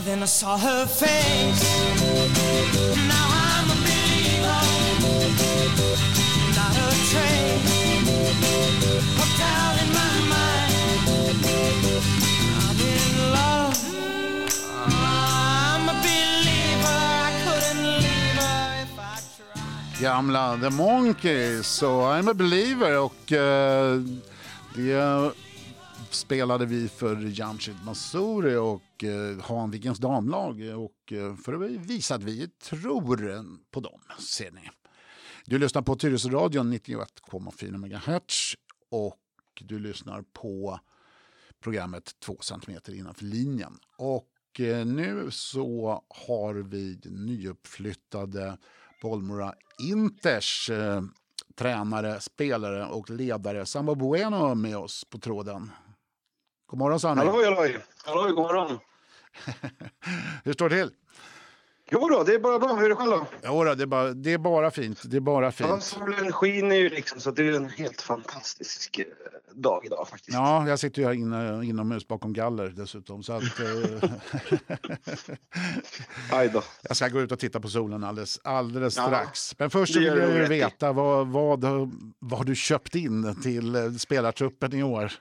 Then 0.10 0.24
I 0.24 0.26
saw 0.26 0.58
her 0.58 0.88
face. 0.88 1.64
Now 3.12 3.28
I'm 3.46 3.68
a 3.70 3.78
believer, 3.86 4.62
not 6.58 6.76
a 6.86 6.90
trace. 7.10 7.70
Hooked 9.20 9.42
out 9.58 9.76
in 9.84 9.90
my 10.00 10.16
mind. 10.34 10.74
I'm 12.66 12.80
in 12.94 13.06
love. 13.38 13.78
I'm 14.90 15.84
a 15.94 15.96
believer. 16.06 16.98
I 17.26 17.32
couldn't 17.44 17.84
leave 18.04 18.38
her 18.42 18.62
if 18.86 18.94
I 18.98 19.16
tried. 19.38 20.02
Gamla 20.02 20.58
The 20.62 20.70
Monkeys 20.70 21.82
och 21.84 22.02
I'm 22.14 22.28
a 22.32 22.34
believer 22.34 22.98
och 23.00 23.32
eh, 23.32 24.00
det 24.76 25.32
spelade 26.14 26.66
vi 26.66 26.88
för 26.88 27.16
Jamshid 27.40 27.76
Mansouri 27.86 28.56
och 28.56 29.04
eh, 29.04 29.40
Hanvikens 29.40 30.00
damlag 30.00 30.62
och 30.62 31.14
eh, 31.14 31.36
för 31.36 31.54
att 31.54 31.72
visa 31.72 32.16
att 32.16 32.24
vi 32.24 32.48
tror 32.48 33.62
på 33.72 33.80
dem, 33.80 34.02
ser 34.20 34.52
ni. 34.52 34.70
Du 35.46 35.58
lyssnar 35.58 35.82
på 35.82 35.96
Tyresöradion 35.96 36.74
91,4 36.74 37.78
MHz 37.78 38.56
och 38.90 39.20
du 39.60 39.80
lyssnar 39.80 40.22
på 40.22 40.80
programmet 41.60 42.20
2 42.20 42.38
cm 42.42 42.80
innanför 42.88 43.26
linjen. 43.26 43.80
Och 43.98 44.60
eh, 44.60 44.86
nu 44.86 45.28
så 45.32 46.04
har 46.08 46.54
vi 46.54 47.00
nyuppflyttade 47.04 48.58
Bollmora 49.02 49.54
Inters 49.80 50.70
eh, 50.70 51.02
tränare, 51.56 52.20
spelare 52.20 52.86
och 52.86 53.10
ledare 53.10 53.66
Samba 53.66 53.96
Bueno 53.96 54.56
med 54.56 54.78
oss 54.78 55.06
på 55.10 55.18
tråden. 55.18 55.72
God 56.70 56.80
morgon 56.80 57.00
Sanny. 57.00 57.26
Halloj, 57.26 57.46
halloj. 57.46 57.78
Halloj, 58.06 58.32
god 58.32 58.44
morgon. 58.44 58.80
Hur 60.44 60.54
står 60.54 60.70
det 60.70 60.76
till? 60.76 60.92
Jo 61.92 62.10
då, 62.10 62.24
det 62.24 62.34
är 62.34 62.40
bara 62.40 62.60
bra. 62.60 62.76
Hur 62.76 62.86
är 62.86 62.90
det 62.90 62.96
själv 62.96 63.12
då? 63.12 63.26
Jo, 63.44 63.64
då, 63.64 63.76
det, 63.76 63.84
är 63.84 63.88
bara, 63.88 64.14
det 64.14 64.34
är 64.34 64.38
bara 64.38 64.72
fint. 64.72 65.02
Det 65.06 65.18
är 65.18 65.22
bara 65.22 65.46
Ja, 65.46 65.52
fint. 65.52 65.84
solen 65.84 66.32
skiner 66.32 66.76
ju 66.76 66.90
liksom 66.90 67.20
så 67.20 67.32
det 67.32 67.48
är 67.48 67.54
en 67.54 67.70
helt 67.70 68.02
fantastisk 68.02 69.00
eh, 69.00 69.06
dag 69.56 69.86
idag 69.86 70.08
faktiskt. 70.10 70.34
Ja, 70.38 70.68
jag 70.68 70.80
sitter 70.80 71.02
ju 71.02 71.08
här 71.08 71.14
inne, 71.14 71.66
inomhus 71.66 72.08
bakom 72.08 72.34
galler 72.34 72.70
dessutom. 72.70 73.24
Så 73.24 73.34
att, 73.34 73.44
eh, 73.60 74.10
Aj 76.32 76.50
då. 76.50 76.64
jag 76.82 76.98
ska 76.98 77.08
gå 77.08 77.22
ut 77.22 77.32
och 77.32 77.40
titta 77.40 77.60
på 77.60 77.68
solen 77.70 78.04
alldeles, 78.04 78.40
alldeles 78.44 78.98
Ja, 78.98 79.04
strax. 79.06 79.60
Men 79.60 79.70
först 79.70 79.96
vill 79.96 80.04
jag 80.06 80.18
ju 80.36 80.46
veta 80.46 80.92
vad, 80.92 81.28
vad, 81.28 81.66
vad 82.20 82.46
du 82.46 82.56
köpt 82.56 82.96
in 82.96 83.42
till 83.42 83.76
eh, 83.76 83.92
spelartruppen 83.92 84.74
i 84.74 84.84
år. 84.84 85.12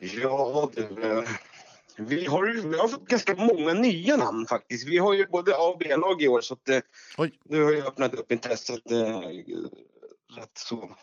Ja, 0.00 0.70
du. 0.74 0.82
eh, 1.02 1.24
Vi 1.96 2.26
har, 2.26 2.68
vi 2.68 2.78
har 2.78 2.88
fått 2.88 3.08
ganska 3.08 3.34
många 3.34 3.72
nya 3.72 4.16
namn 4.16 4.46
faktiskt. 4.46 4.88
Vi 4.88 4.98
har 4.98 5.14
ju 5.14 5.26
både 5.26 5.56
A 5.56 5.62
och 5.68 5.78
B-lag 5.78 6.22
i 6.22 6.28
år 6.28 6.40
så 6.40 6.54
att, 6.54 6.68
eh, 6.68 6.80
Oj. 7.18 7.38
nu 7.44 7.62
har 7.64 7.72
ju 7.72 7.82
öppnat 7.82 8.14
upp 8.14 8.32
intresset 8.32 8.90
eh, 8.90 9.20
rätt 10.36 10.58
så 10.58 10.96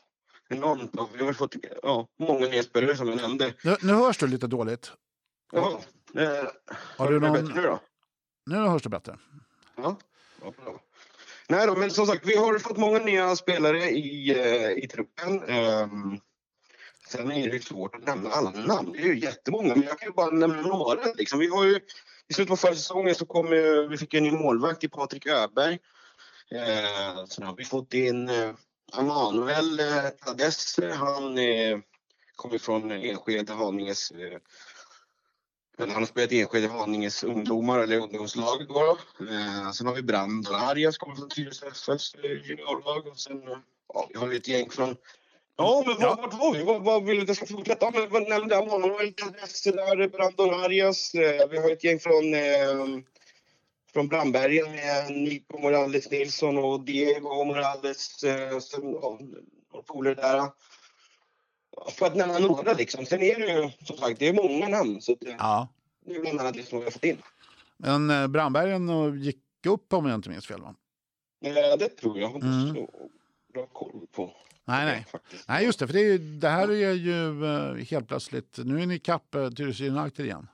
enormt. 0.49 0.95
Och 0.99 1.09
vi 1.13 1.23
har 1.25 1.33
fått 1.33 1.55
ja, 1.83 2.07
många 2.19 2.47
nya 2.47 2.63
spelare 2.63 2.95
som 2.97 3.07
jag 3.07 3.17
nämnde. 3.17 3.53
Nu, 3.63 3.75
nu 3.81 3.93
hörs 3.93 4.17
du 4.17 4.27
lite 4.27 4.47
dåligt. 4.47 4.91
Ja, 5.51 5.81
eh, 6.15 6.47
Har 6.97 7.11
du 7.11 7.19
någon... 7.19 7.33
bättre 7.33 7.55
nu 7.55 7.61
då? 7.61 7.79
Nu 8.45 8.55
hörs 8.55 8.81
det 8.83 8.89
bättre. 8.89 9.17
Ja, 9.75 9.95
ja, 10.43 10.53
bra. 10.63 10.79
Nej 11.49 11.67
då, 11.67 11.75
men 11.75 11.91
som 11.91 12.05
sagt, 12.05 12.25
vi 12.25 12.35
har 12.35 12.59
fått 12.59 12.77
många 12.77 12.99
nya 12.99 13.35
spelare 13.35 13.89
i, 13.89 14.29
eh, 14.39 14.83
i 14.83 14.87
truppen. 14.87 15.43
Ehm, 15.43 16.19
sen 17.11 17.31
är 17.31 17.47
det 17.47 17.53
ju 17.53 17.61
svårt 17.61 17.95
att 17.95 18.05
nämna 18.05 18.29
alla 18.29 18.51
namn. 18.51 18.91
Det 18.91 18.99
är 18.99 19.05
ju 19.05 19.19
jättemånga, 19.19 19.75
men 19.75 19.83
jag 19.83 19.99
kan 19.99 20.07
ju 20.07 20.13
bara 20.13 20.31
nämna 20.31 20.61
några. 20.61 21.13
Liksom. 21.15 21.39
Vi 21.39 21.47
har 21.47 21.63
ju, 21.63 21.79
I 22.27 22.33
slutet 22.33 22.49
på 22.49 22.57
förra 22.57 22.75
säsongen 22.75 23.15
så 23.15 23.25
kom 23.25 23.53
ju, 23.53 23.87
vi 23.87 23.97
fick 23.97 24.13
en 24.13 24.23
ny 24.23 24.31
målvakt 24.31 24.83
i 24.83 24.89
Patrik 24.89 25.25
Öberg. 25.25 25.79
Eh, 26.51 27.25
sen 27.25 27.45
har 27.45 27.55
vi 27.55 27.65
fått 27.65 27.93
in 27.93 28.29
eh, 28.29 28.51
Emanuel 28.99 29.79
eh, 29.79 30.09
Tadesse. 30.25 30.91
Han 30.91 31.37
eh, 31.37 31.79
kommer 32.35 32.57
från 32.57 32.91
Enskede, 32.91 33.53
Haninges 33.53 34.11
eh, 34.11 34.39
han 35.77 35.91
har 35.91 36.05
spelat 36.05 36.31
i 36.31 36.41
Enskede 36.41 36.67
Haninges 36.67 37.23
ungdomar 37.23 37.79
eller 37.79 37.97
ungdomslag. 37.97 38.67
Då. 38.67 38.97
Eh, 39.19 39.71
sen 39.71 39.87
har 39.87 39.95
vi 39.95 40.01
Brand 40.01 40.47
Arias 40.47 40.97
kommer 40.97 41.15
från 41.15 41.29
Tyresö 41.29 41.67
FFs 41.67 42.15
eh, 42.15 42.31
juniorlag. 42.31 43.07
Och 43.07 43.19
sen 43.19 43.47
eh, 43.47 43.57
ja, 43.93 44.09
vi 44.13 44.19
har 44.19 44.27
vi 44.27 44.37
ett 44.37 44.47
gäng 44.47 44.69
från... 44.69 44.95
Ja, 45.55 45.83
men 45.85 45.95
Ja. 45.99 46.15
vart 46.21 46.33
var 46.33 46.53
vi? 46.53 46.63
Vad, 46.63 46.83
vad 46.83 47.03
vill 47.03 47.15
du 47.15 47.21
att 47.21 47.27
jag 47.27 47.37
ska 47.37 47.45
fortsätta? 47.45 47.85
Ja, 47.85 47.91
men 47.93 48.09
vad 48.09 48.29
nämnde 48.29 48.55
jag? 48.55 49.15
Tedeschi 49.15 49.71
där, 49.71 50.07
Brandon 50.07 50.53
Arias. 50.53 51.13
Eh, 51.15 51.47
vi 51.49 51.57
har 51.57 51.71
ett 51.71 51.83
gäng 51.83 51.99
från, 51.99 52.33
eh, 52.33 53.03
från 53.93 54.07
Brandbergen 54.07 54.71
med 54.71 55.11
Nico 55.11 55.57
Morales 55.59 56.11
Nilsson 56.11 56.57
och 56.57 56.79
Diego 56.85 57.43
Morales. 57.43 58.23
Eh, 58.23 58.31
ja, 59.01 59.19
några 59.71 59.83
polare 59.85 60.15
där. 60.15 60.35
Ja, 60.37 60.53
För 61.91 62.05
att 62.05 62.15
nämna 62.15 62.39
några 62.39 62.73
liksom. 62.73 63.05
Sen 63.05 63.21
är 63.21 63.39
det 63.39 63.45
ju 63.53 63.69
som 63.85 63.97
sagt, 63.97 64.19
det 64.19 64.27
är 64.27 64.33
många 64.33 64.67
namn. 64.67 65.01
Så 65.01 65.11
att, 65.13 65.23
eh, 65.23 65.35
Ja. 65.37 65.67
det 66.05 66.15
är 66.15 66.19
bland 66.19 66.39
annat 66.39 66.53
det 66.53 66.63
som 66.63 66.79
vi 66.79 66.83
har 66.83 66.91
fått 66.91 67.03
in. 67.03 67.21
Men 67.77 68.09
eh, 68.09 68.27
Brandbergen 68.27 69.13
gick 69.21 69.37
upp 69.67 69.93
om 69.93 70.05
jag 70.05 70.15
inte 70.15 70.29
minns 70.29 70.47
fel 70.47 70.61
va? 70.61 70.75
Eh, 71.45 71.77
det 71.79 71.89
tror 71.89 72.19
jag. 72.19 72.27
Har 72.29 72.39
Mm. 72.41 72.87
bra 73.53 73.65
koll 73.65 74.07
på. 74.11 74.31
Nej, 74.65 74.85
nej. 74.85 75.05
faktiskt. 75.11 75.47
Nej, 75.47 75.65
just 75.65 75.79
det. 75.79 75.87
För 75.87 75.93
det, 75.93 75.99
är, 75.99 76.17
det 76.17 76.49
här 76.49 76.71
är 76.71 76.93
ju 76.93 77.45
eh, 77.45 77.85
helt 77.85 78.07
plötsligt... 78.07 78.57
Nu 78.57 78.81
är 78.81 78.85
ni 78.85 78.95
ikapp 78.95 79.35
uh, 79.35 79.49
Tyresö 79.49 79.87
United 79.87 80.25
igen. 80.25 80.47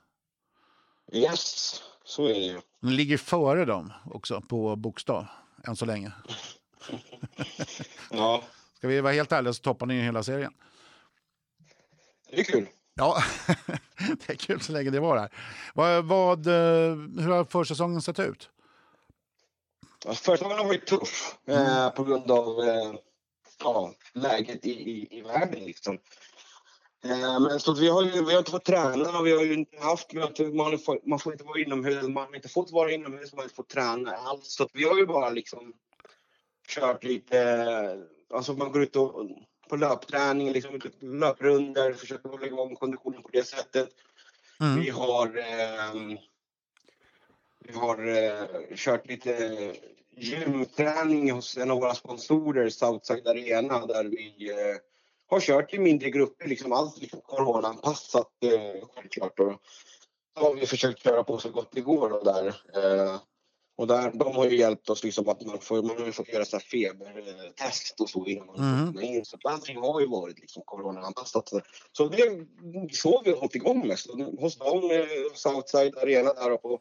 Yes, 1.12 1.82
så 2.04 2.24
är 2.24 2.34
det 2.34 2.40
ju. 2.40 2.60
Ni 2.80 2.90
ligger 2.92 3.16
före 3.16 3.64
dem 3.64 3.92
också 4.04 4.40
på 4.40 4.76
bokstav 4.76 5.26
än 5.64 5.76
så 5.76 5.84
länge. 5.84 6.12
Ja, 8.10 8.42
Ska 8.78 8.88
vi 8.88 9.00
vara 9.00 9.12
helt 9.12 9.32
ärliga 9.32 9.52
så 9.52 9.62
toppar 9.62 9.86
ni 9.86 10.00
hela 10.02 10.22
serien. 10.22 10.52
det 12.30 12.40
är 12.40 12.44
kul. 12.44 12.66
Ja, 12.94 13.22
det 14.26 14.32
är 14.32 14.34
kul 14.34 14.60
så 14.60 14.72
länge 14.72 14.90
det 14.90 15.00
var 15.00 15.18
här. 15.18 15.32
Vad, 15.74 16.04
vad, 16.04 16.46
eh, 16.46 16.96
hur 16.96 17.28
har 17.28 17.44
försäsongen 17.44 18.02
sett 18.02 18.18
ut? 18.18 18.50
Gången 20.26 20.58
har 20.58 20.64
varit 20.64 20.86
tuff 20.86 21.38
eh, 21.46 21.90
på 21.90 22.04
grund 22.04 22.30
av 22.30 22.60
eh, 22.60 22.94
ja, 23.58 23.94
läget 24.12 24.66
i, 24.66 24.70
i, 24.70 25.18
i 25.18 25.22
världen. 25.22 25.64
Liksom. 25.64 25.98
Eh, 27.04 27.40
men 27.40 27.60
så 27.60 27.72
att 27.72 27.78
vi, 27.78 27.88
har 27.88 28.02
ju, 28.02 28.24
vi 28.24 28.32
har 28.32 28.38
inte 28.38 28.50
fått 28.50 28.64
träna, 28.64 29.22
vi 29.22 29.32
har 29.32 29.44
ju 29.44 29.54
inte 29.54 29.78
haft, 29.80 30.12
inte, 30.12 30.44
man, 30.44 30.78
får, 30.78 31.08
man 31.08 31.18
får 31.18 31.32
inte 31.32 31.44
vara 31.44 31.60
inomhus, 31.60 32.02
man 32.02 32.26
har 32.26 32.36
inte 32.36 32.48
fått 32.48 32.70
vara 32.70 32.92
inomhus, 32.92 33.32
man 33.32 33.38
har 33.38 33.44
inte 33.44 33.54
fått 33.54 33.68
träna 33.68 34.12
alls. 34.12 34.46
Så 34.54 34.68
vi 34.72 34.84
har 34.84 34.98
ju 34.98 35.06
bara 35.06 35.30
liksom 35.30 35.72
kört 36.68 37.04
lite, 37.04 38.06
alltså 38.34 38.52
man 38.52 38.72
går 38.72 38.82
ut 38.82 38.96
och, 38.96 39.30
på 39.68 39.76
löpträning, 39.76 40.52
liksom, 40.52 40.80
löprunder, 41.00 41.92
försöker 41.92 42.28
hålla 42.28 42.46
igång 42.46 42.76
konditionen 42.76 43.22
på 43.22 43.28
det 43.32 43.44
sättet. 43.44 43.88
Mm. 44.60 44.80
Vi 44.80 44.90
har, 44.90 45.26
eh, 45.26 46.18
vi 47.64 47.72
har 47.74 48.08
eh, 48.08 48.76
kört 48.76 49.06
lite 49.06 49.74
gymträning 50.20 51.30
hos 51.32 51.56
en 51.56 51.70
av 51.70 51.80
våra 51.80 51.94
sponsorer, 51.94 52.68
Southside 52.70 53.26
Arena, 53.28 53.86
där 53.86 54.04
vi 54.04 54.50
eh, 54.50 54.76
har 55.30 55.40
kört 55.40 55.74
i 55.74 55.78
mindre 55.78 56.10
grupper, 56.10 56.48
liksom 56.48 56.72
allt 56.72 56.98
liksom 57.00 57.20
coronaanpassat 57.20 58.30
eh, 58.44 58.88
självklart. 58.94 59.40
Och 59.40 59.52
så 60.38 60.44
har 60.44 60.54
vi 60.54 60.66
försökt 60.66 61.02
köra 61.02 61.24
på 61.24 61.38
så 61.38 61.50
gott 61.50 61.68
det 61.72 61.80
går 61.80 62.10
då 62.10 62.20
där. 62.20 62.46
Eh, 62.46 63.20
Och 63.78 63.86
där, 63.86 64.10
de 64.14 64.36
har 64.36 64.46
ju 64.46 64.56
hjälpt 64.58 64.90
oss 64.90 65.04
liksom 65.04 65.28
att 65.28 65.46
man, 65.46 65.60
får, 65.60 65.82
man 65.82 66.04
har 66.04 66.12
fått 66.12 66.28
göra 66.28 66.44
så 66.44 66.56
här 66.56 66.64
febertest 66.64 68.00
och 68.00 68.10
så 68.10 68.26
innan 68.26 68.46
man 68.46 68.56
Mm. 68.58 69.00
in. 69.00 69.24
Så 69.24 69.38
allting 69.44 69.76
har 69.76 70.00
ju 70.00 70.06
varit 70.06 70.38
liksom 70.38 70.62
coronaanpassat. 70.66 71.48
Så 71.92 72.08
det 72.08 72.46
så 72.92 73.22
vi 73.24 73.30
har 73.30 73.38
hållit 73.38 73.54
igång 73.54 73.86
med. 73.88 73.98
Så 73.98 74.12
hos 74.40 74.58
dem, 74.58 74.90
eh, 74.90 75.34
Southside 75.34 75.98
Arena 75.98 76.32
där 76.32 76.56
på 76.56 76.80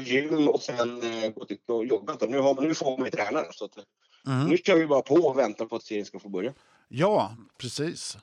gym 0.00 0.48
och 0.48 0.62
sen 0.62 1.02
eh, 1.22 1.30
gått 1.30 1.50
ut 1.50 1.70
och 1.70 1.86
jobbat. 1.86 2.22
Och 2.22 2.30
nu, 2.30 2.38
har, 2.38 2.60
nu 2.60 2.74
får 2.74 2.98
man 2.98 3.04
ju 3.06 3.10
tränare. 3.10 3.46
Så 3.50 3.64
att, 3.64 3.72
Mm. 4.26 4.48
nu 4.48 4.58
kör 4.58 4.76
vi 4.76 4.86
bara 4.86 5.02
på 5.02 5.14
och 5.14 5.38
väntar 5.38 5.66
på 5.66 5.76
att 5.76 5.82
serien 5.82 6.06
ska 6.06 6.18
få 6.18 6.28
börja. 6.28 6.52
Ja, 6.88 7.36
precis. 7.58 8.18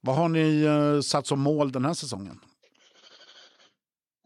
Vad 0.00 0.16
har 0.16 0.28
ni 0.28 0.62
eh, 0.62 1.00
satt 1.00 1.26
som 1.26 1.40
mål 1.40 1.72
den 1.72 1.84
här 1.84 1.94
säsongen? 1.94 2.40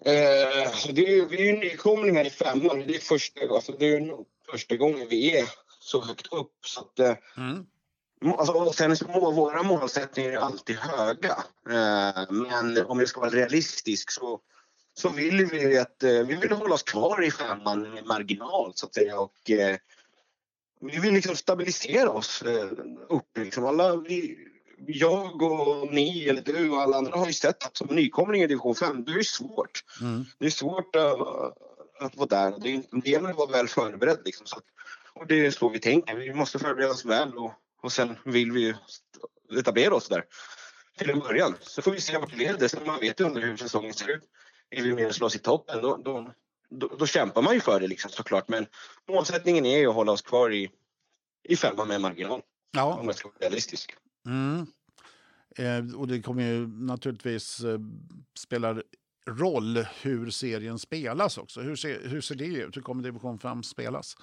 Eh, 0.05 0.93
det 0.93 1.03
är, 1.19 1.29
vi 1.29 1.37
är 1.49 1.53
ju 1.55 1.59
nykomlingar 1.59 2.25
i 2.25 2.31
femman. 2.31 2.85
Det 2.87 2.95
är, 2.97 3.01
första, 3.01 3.41
alltså 3.55 3.73
det 3.79 3.87
är 3.95 4.17
första 4.51 4.77
gången 4.77 5.07
vi 5.11 5.39
är 5.39 5.45
så 5.81 6.01
högt 6.05 6.33
upp. 6.33 6.53
Så 6.67 6.81
att, 6.81 6.99
eh, 6.99 7.15
Mm. 7.37 7.67
Alltså, 8.39 8.53
och 8.53 8.75
sen 8.75 8.97
så 8.97 9.09
må, 9.09 9.31
våra 9.31 9.63
målsättningar 9.63 10.31
är 10.31 10.37
alltid 10.37 10.77
höga. 10.77 11.37
Eh, 11.71 12.31
men 12.33 12.87
om 12.87 12.99
jag 12.99 13.09
ska 13.09 13.21
vara 13.21 13.31
realistisk 13.31 14.11
så, 14.11 14.41
så 14.95 15.09
vill 15.09 15.47
vi 15.47 15.79
att 15.79 16.03
eh, 16.03 16.11
vi 16.11 16.35
vill 16.35 16.53
hålla 16.53 16.75
oss 16.75 16.83
kvar 16.83 17.23
i 17.23 17.31
femman 17.31 17.99
marginal 18.07 18.73
så 18.75 18.87
att 18.87 18.95
säga. 18.95 19.19
Och, 19.19 19.51
eh, 19.51 19.77
vi 20.81 20.99
vill 20.99 21.15
liksom 21.15 21.37
stabilisera 21.37 22.11
oss 22.11 22.43
eh, 22.43 22.71
uppe. 23.09 23.45
Liksom 23.45 23.65
alla, 23.65 23.97
vi, 23.97 24.39
jag 24.87 25.43
och 25.43 25.93
ni 25.93 26.29
eller 26.29 26.43
du 26.43 26.71
och 26.71 26.81
alla 26.81 26.97
andra 26.97 27.17
har 27.17 27.27
ju 27.27 27.33
sett 27.33 27.65
att 27.67 27.77
som 27.77 27.87
nykomling 27.97 28.43
i 28.43 28.47
division 28.47 28.75
5, 28.75 29.05
det 29.05 29.13
är 29.13 29.17
ju 29.17 29.25
svårt. 29.25 29.85
Mm. 30.01 30.25
Det 30.39 30.47
är 30.47 30.51
svårt 30.51 30.97
att, 30.97 32.17
vara 32.17 32.27
där. 32.27 32.55
Det, 33.03 33.11
gäller 33.11 33.31
att 33.31 33.37
vara 33.37 33.51
väl 33.51 33.69
förberedd. 33.69 34.19
Liksom. 34.25 34.47
Så 34.47 34.61
och 35.15 35.27
det 35.27 35.47
är 35.47 35.51
så 35.51 35.69
vi 35.69 35.79
tänker. 35.79 36.17
Vi 36.17 36.35
måste 36.35 36.59
förbereda 36.59 36.93
oss 36.93 37.05
väl 37.05 37.39
och, 37.39 37.53
och 37.83 37.93
sen 37.93 38.17
vill 38.25 38.53
vi 38.53 38.61
ju 38.61 38.75
etablera 39.59 39.95
oss 39.95 40.09
där 40.09 40.25
till 40.99 41.11
en 41.11 41.19
början. 41.19 41.57
Så 41.61 41.83
får 41.83 41.91
vi 41.91 42.01
se 42.01 42.19
vart 42.19 42.31
det 42.31 42.37
leder. 42.37 42.69
Sen 42.69 42.87
man 42.87 43.01
vet 43.01 43.21
ju 43.21 43.25
under 43.25 43.43
hur 43.43 43.57
säsongen 43.57 43.95
ser 43.95 44.11
ut. 44.11 44.23
Är 44.79 44.83
vi 44.83 44.95
med 44.95 45.07
och 45.07 45.15
slåss 45.15 45.37
i 45.37 45.39
toppen 45.39 45.83
då, 45.83 45.97
då, 45.97 46.33
då, 46.71 46.97
då 46.99 47.07
kämpar 47.07 47.43
man 47.43 47.55
ju 47.55 47.61
för 47.61 47.81
det 47.81 47.87
liksom, 47.87 48.11
såklart. 48.11 48.49
Men 48.49 48.67
målsättningen 49.09 49.67
är 49.67 49.79
ju 49.79 49.89
att 49.89 49.95
hålla 49.95 50.13
oss 50.13 50.23
kvar 50.23 50.53
i, 50.53 50.71
i 51.49 51.57
femman 51.57 51.89
med 51.89 52.01
marginal. 52.01 52.41
Ja. 52.71 52.99
Om 53.01 53.07
jag 53.07 53.15
ska 53.15 53.29
vara 53.29 53.39
realistisk. 53.39 53.95
Mm. 54.27 54.67
Eh, 55.57 56.01
och 56.01 56.09
det 56.09 56.23
kommer 56.23 56.43
ju 56.43 56.67
naturligtvis 56.67 57.61
eh, 57.61 57.79
spela 58.39 58.83
roll 59.27 59.87
hur 60.03 60.31
serien 60.31 60.79
spelas 60.79 61.39
också. 61.39 61.61
Hur 61.61 61.77
ser, 61.77 62.09
hur 62.09 62.21
ser 62.21 62.35
det 62.35 62.45
ut? 62.45 62.77
Hur 62.77 62.83
kommer 62.83 63.03
division 63.03 63.39
5 63.39 63.63
spelas? 63.63 64.17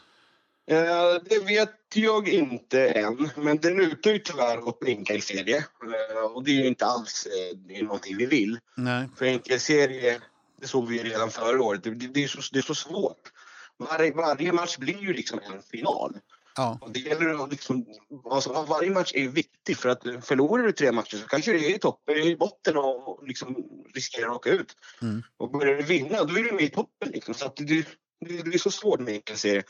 Eh, 0.72 1.22
det 1.30 1.46
vet 1.46 1.70
jag 1.94 2.30
inte 2.30 2.88
än, 2.90 3.30
men 3.36 3.58
det 3.58 3.70
lutar 3.70 4.12
ju 4.12 4.20
tyvärr 4.20 4.68
åt 4.68 4.84
enkelserie. 4.86 5.58
Eh, 5.58 6.36
och 6.36 6.44
det 6.44 6.52
är 6.52 6.56
ju 6.56 6.68
inte 6.68 6.86
alls 6.86 7.28
eh, 7.70 7.84
någonting 7.84 8.18
vi 8.18 8.26
vill. 8.26 8.60
Nej. 8.78 9.10
För 9.18 9.26
enkelserie, 9.26 10.22
det 10.62 10.68
såg 10.68 10.88
vi 10.88 11.04
redan 11.04 11.32
förra 11.32 11.64
året, 11.64 11.84
det, 11.84 11.90
det, 11.90 12.24
är, 12.24 12.28
så, 12.28 12.42
det 12.52 12.60
är 12.60 12.64
så 12.64 12.76
svårt. 12.76 13.32
Varje, 13.78 14.14
varje 14.14 14.52
match 14.52 14.78
blir 14.78 15.02
ju 15.02 15.14
liksom 15.14 15.40
en 15.40 15.62
final. 15.62 16.18
Ja. 16.56 16.80
Och 16.82 16.92
det 16.92 17.00
gäller 17.00 17.48
liksom, 17.48 17.86
alltså, 18.32 18.66
varje 18.70 18.92
match 18.92 19.12
är 19.16 19.28
viktig 19.28 19.78
för 19.78 19.90
att 19.90 20.04
förlorar 20.26 20.64
du 20.64 20.72
tre 20.72 20.92
matcher 20.92 21.18
så 21.18 21.28
kanske 21.28 21.52
du 21.52 21.66
är 21.66 21.76
i 21.76 21.80
toppen, 21.80 22.18
i 22.18 22.36
botten 22.36 22.78
och 22.78 23.28
liksom 23.28 23.56
riskerar 23.94 24.30
att 24.30 24.36
åka 24.36 24.50
ut. 24.50 24.76
Mm. 25.02 25.24
Och 25.38 25.52
börjar 25.52 25.76
du 25.76 25.84
vinna 25.84 26.24
då 26.24 26.40
är 26.40 26.44
du 26.44 26.52
med 26.52 26.64
i 26.64 26.70
toppen. 26.70 27.10
Liksom. 27.10 27.34
Så 27.34 27.46
att 27.46 27.56
det, 27.56 27.66
det, 27.66 28.44
det 28.44 28.54
är 28.54 28.58
så 28.58 28.72
svårt 28.72 29.00
med 29.00 29.14
enkelserie. 29.14 29.64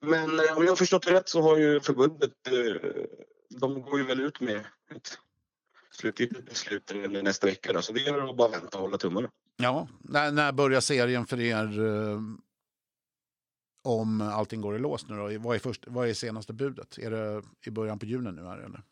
Men 0.00 0.40
eh, 0.40 0.56
om 0.56 0.64
jag 0.64 0.70
har 0.70 0.76
förstått 0.76 1.02
det 1.02 1.12
rätt 1.12 1.28
så 1.28 1.42
har 1.42 1.56
ju 1.56 1.80
förbundet, 1.80 2.32
eh, 2.46 2.90
de 3.60 3.82
går 3.82 3.98
ju 3.98 4.04
väl 4.06 4.20
ut 4.20 4.40
med 4.40 4.56
ett 4.96 5.18
slutgiltigt 5.90 6.48
beslut 6.48 6.90
under 6.90 7.22
nästa 7.22 7.46
vecka. 7.46 7.72
Då. 7.72 7.82
Så 7.82 7.92
det 7.92 8.00
gäller 8.00 8.30
att 8.30 8.36
bara 8.36 8.48
vänta 8.48 8.78
och 8.78 8.82
hålla 8.82 8.98
tummarna. 8.98 9.30
Ja. 9.58 9.88
När, 10.00 10.32
när 10.32 10.52
börjar 10.52 10.80
serien 10.80 11.26
för 11.26 11.40
er? 11.40 11.80
Eh, 11.86 12.20
om 13.84 14.20
allting 14.20 14.60
går 14.60 14.76
i 14.76 14.78
lås 14.78 15.08
nu 15.08 15.16
då? 15.16 15.38
Vad 15.48 15.54
är, 15.56 15.58
först, 15.60 15.84
vad 15.86 16.08
är 16.08 16.14
senaste 16.14 16.52
budet? 16.52 16.98
Är 16.98 17.10
det 17.10 17.42
i 17.66 17.70
början 17.70 17.98
på 17.98 18.06
juni 18.06 18.32
nu 18.32 18.44
här 18.46 18.58
eller? 18.58 18.82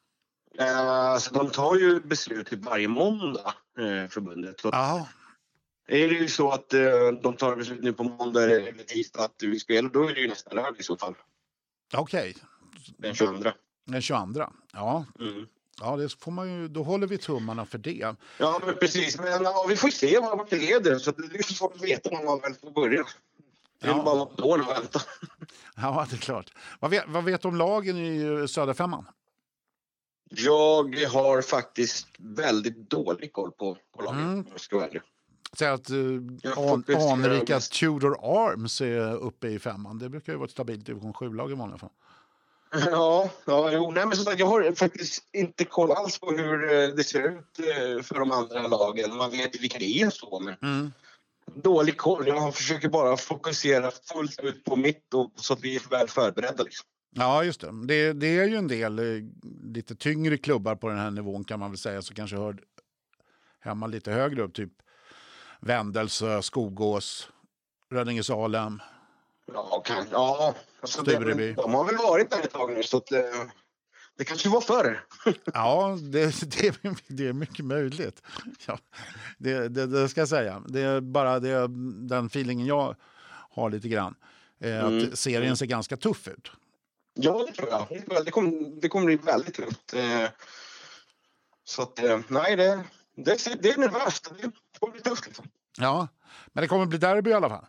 Eh, 0.58 1.18
så 1.18 1.34
de 1.34 1.50
tar 1.50 1.76
ju 1.76 2.00
beslut 2.00 2.46
till 2.46 2.58
varje 2.58 2.88
måndag, 2.88 3.54
eh, 3.78 4.08
förbundet. 4.08 4.60
Så 4.60 4.68
Ja. 4.72 5.08
är 5.88 6.08
det 6.08 6.14
ju 6.14 6.28
så 6.28 6.50
att 6.50 6.74
eh, 6.74 6.80
de 7.22 7.36
tar 7.36 7.56
beslut 7.56 7.82
nu 7.82 7.92
på 7.92 8.04
måndag 8.04 8.42
eller 8.44 8.72
tisdag 8.72 9.24
att 9.24 9.34
vi 9.42 9.60
spelar, 9.60 9.90
då 9.90 10.08
är 10.08 10.14
det 10.14 10.20
ju 10.20 10.28
nästa 10.28 10.54
lördag 10.54 10.76
i 10.78 10.82
så 10.82 10.96
fall. 10.96 11.14
Okej. 11.94 12.36
Den 12.98 13.14
22. 13.14 13.50
Den 13.86 14.02
22. 14.02 14.44
Ja. 14.72 15.04
Mm. 15.20 15.46
Ja, 15.80 15.96
det 15.96 16.08
får 16.20 16.32
man 16.32 16.52
ju, 16.52 16.68
då 16.68 16.82
håller 16.82 17.06
vi 17.06 17.18
tummarna 17.18 17.66
för 17.66 17.78
det. 17.78 18.14
Ja, 18.38 18.60
men 18.66 18.74
precis. 18.80 19.18
Men 19.18 19.42
ja, 19.42 19.66
vi 19.68 19.76
får 19.76 19.88
se 19.88 20.18
vart 20.18 20.50
det 20.50 20.56
leder. 20.56 20.98
Så 20.98 21.10
det 21.10 21.38
är 21.38 21.42
så 21.42 21.54
svårt 21.54 21.74
att 21.74 21.82
veta 21.82 22.10
när 22.10 22.24
man 22.24 22.40
väl 22.40 22.54
får 22.54 22.70
börja. 22.70 23.04
Det 23.80 23.86
är 23.86 23.90
Ja. 23.90 24.02
bara 24.04 24.14
något 24.14 24.40
år 24.40 24.60
att 24.60 24.78
vänta. 24.78 25.00
Ja, 25.76 26.06
det 26.10 26.16
är 26.16 26.20
klart. 26.20 26.50
Vad 26.80 26.90
vet, 26.90 27.04
vad 27.08 27.24
vet 27.24 27.42
du 27.42 27.48
om 27.48 27.56
lagen 27.56 27.96
i 27.96 28.20
eh, 28.40 28.46
Söderfemman? 28.46 29.06
Jag 30.30 30.96
har 31.12 31.42
faktiskt 31.42 32.06
väldigt 32.18 32.90
dålig 32.90 33.32
koll 33.32 33.50
på, 33.52 33.76
på 33.96 34.02
lagen. 34.02 34.20
Mm. 34.20 34.38
om 34.38 34.46
jag 34.50 34.60
ska 34.60 34.76
vara 34.76 34.86
ärlig. 34.88 35.02
Säg 35.52 35.68
att 35.68 35.90
eh, 35.90 35.96
Jag 36.42 36.58
an, 36.58 36.82
fokuserar 36.82 37.12
anrika 37.12 37.60
Tudor 37.60 38.16
Arms 38.22 38.80
är 38.80 39.14
uppe 39.16 39.48
i 39.48 39.58
femman. 39.58 39.98
Det 39.98 40.08
brukar 40.08 40.32
ju 40.32 40.38
vara 40.38 40.46
ett 40.46 40.50
stabilt 40.52 40.86
division 40.86 41.12
7-lag 41.12 41.50
i 41.50 41.54
vanliga 41.54 41.78
fall. 41.78 41.90
Ja, 42.90 43.30
ja 43.46 43.72
jo, 43.72 43.90
nej, 43.90 44.06
men 44.06 44.16
sagt, 44.16 44.38
jag 44.38 44.46
har 44.46 44.72
faktiskt 44.72 45.24
inte 45.32 45.64
koll 45.64 45.92
alls 45.92 46.18
på 46.20 46.30
hur 46.30 46.72
eh, 46.72 46.88
det 46.88 47.04
ser 47.04 47.28
ut 47.28 47.58
eh, 47.58 48.02
för 48.02 48.14
de 48.14 48.32
andra 48.32 48.66
lagen. 48.66 49.16
Man 49.16 49.30
vet 49.30 49.56
ju 49.56 49.58
vilka 49.60 49.78
det 49.78 50.00
är 50.02 50.10
så, 50.10 50.40
men 50.40 50.54
Mm. 50.62 50.92
dålig 51.54 51.96
koll. 51.96 52.28
Jag 52.28 52.54
försöker 52.54 52.88
bara 52.88 53.16
fokusera 53.16 53.90
fullt 53.90 54.40
ut 54.42 54.64
på 54.64 54.76
mitt 54.76 55.14
och, 55.14 55.32
så 55.36 55.52
att 55.52 55.60
vi 55.60 55.76
är 55.76 55.90
väl 55.90 56.08
förberedda. 56.08 56.62
Liksom. 56.62 56.86
Ja, 57.10 57.44
just 57.44 57.60
det. 57.60 57.86
det. 57.86 58.12
Det 58.12 58.38
är 58.38 58.48
ju 58.48 58.56
en 58.56 58.68
del 58.68 58.98
eh, 58.98 59.04
lite 59.64 59.94
tyngre 59.96 60.36
klubbar 60.38 60.76
på 60.76 60.88
den 60.88 60.98
här 60.98 61.10
nivån 61.10 61.44
kan 61.44 61.60
man 61.60 61.70
väl 61.70 61.78
säga, 61.78 62.02
som 62.02 62.16
kanske 62.16 62.36
hör 62.36 62.58
hemma 63.60 63.86
lite 63.86 64.10
högre 64.12 64.42
upp. 64.42 64.54
Typ 64.54 64.72
Vändelsö, 65.60 66.42
Skogås, 66.42 67.28
Rödinge 67.90 68.22
Salem. 68.22 68.80
Ja, 69.52 69.82
kan, 69.86 70.06
ja 70.10 70.54
alltså 70.80 71.02
Stureby. 71.02 71.52
de 71.52 71.74
har 71.74 71.84
väl 71.84 71.96
varit 71.96 72.30
där 72.30 72.40
ett 72.40 72.50
tag 72.52 72.72
nu 72.72 72.82
så 72.82 72.96
att, 72.96 73.12
eh, 73.12 73.20
det 74.18 74.24
kanske 74.24 74.48
var 74.48 74.60
förr. 74.60 75.04
Ja, 75.54 75.98
det, 76.12 76.40
det, 76.50 76.66
är- 76.68 76.96
det 77.08 77.26
är 77.28 77.32
mycket 77.32 77.64
möjligt. 77.64 78.22
Ja, 78.66 78.78
det, 79.38 79.68
det, 79.68 80.08
ska 80.08 80.20
jag 80.20 80.28
säga. 80.28 80.62
Det 80.68 80.80
är 80.80 81.00
bara 81.00 81.40
det, 81.40 81.66
den 82.08 82.26
feelingen 82.26 82.66
jag 82.66 82.96
har 83.50 83.70
lite 83.70 83.88
grann. 83.88 84.14
Eh, 84.60 84.84
Mm. 84.84 85.08
Att 85.12 85.18
serien 85.18 85.56
ser 85.56 85.66
ganska 85.66 85.96
tuff 85.96 86.28
ut. 86.28 86.50
Ja, 87.14 87.44
det 87.46 87.52
tror 87.52 87.68
jag. 87.68 87.86
Det, 88.06 88.22
det, 88.24 88.30
kommer, 88.30 88.80
det 88.80 88.88
kommer 88.88 89.06
bli 89.06 89.16
väldigt 89.16 89.54
tufft. 89.54 89.94
Eh, 89.94 90.28
så 91.64 91.82
att, 91.82 92.02
eh, 92.04 92.20
nej, 92.28 92.56
det, 92.56 92.84
det, 93.16 93.62
det 93.62 93.70
är 93.70 93.76
nervöst. 93.78 94.32
Det 94.42 94.50
kommer 94.78 94.92
bli 94.92 95.00
tufft. 95.02 95.26
Liksom. 95.26 95.48
Ja, 95.78 96.08
men 96.52 96.62
det 96.62 96.68
kommer 96.68 96.86
bli 96.86 96.98
derby 96.98 97.30
i 97.30 97.34
alla 97.34 97.48
fall. 97.48 97.66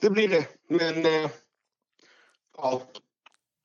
Det 0.00 0.10
blir 0.10 0.28
det. 0.28 0.46
Men 0.68 1.06
eh, 1.06 1.30
ja, 2.56 2.82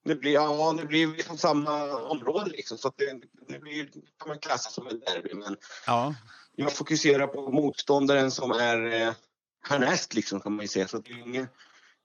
det 0.05 0.15
blir, 0.15 0.31
ja, 0.31 0.73
det 0.77 0.85
blir 0.85 1.07
liksom 1.07 1.37
samma 1.37 1.95
område 1.95 2.49
liksom. 2.49 2.77
Så 2.77 2.93
det, 2.95 3.21
det 3.47 3.59
blir, 3.59 3.89
kan 4.19 4.27
man 4.27 4.39
klassa 4.39 4.69
som 4.69 4.87
ett 4.87 5.05
derby. 5.05 5.33
Men 5.33 5.57
Ja, 5.87 6.15
jag 6.55 6.73
fokuserar 6.73 7.27
på 7.27 7.51
motståndaren 7.51 8.31
som 8.31 8.51
är 8.51 9.01
eh, 9.01 9.13
härnäst 9.61 10.13
liksom 10.13 10.39
kan 10.39 10.51
man 10.51 10.63
ju 10.63 10.67
säga. 10.67 10.87
Så 10.87 10.97
det 10.97 11.11
är 11.11 11.27
ingen, 11.27 11.47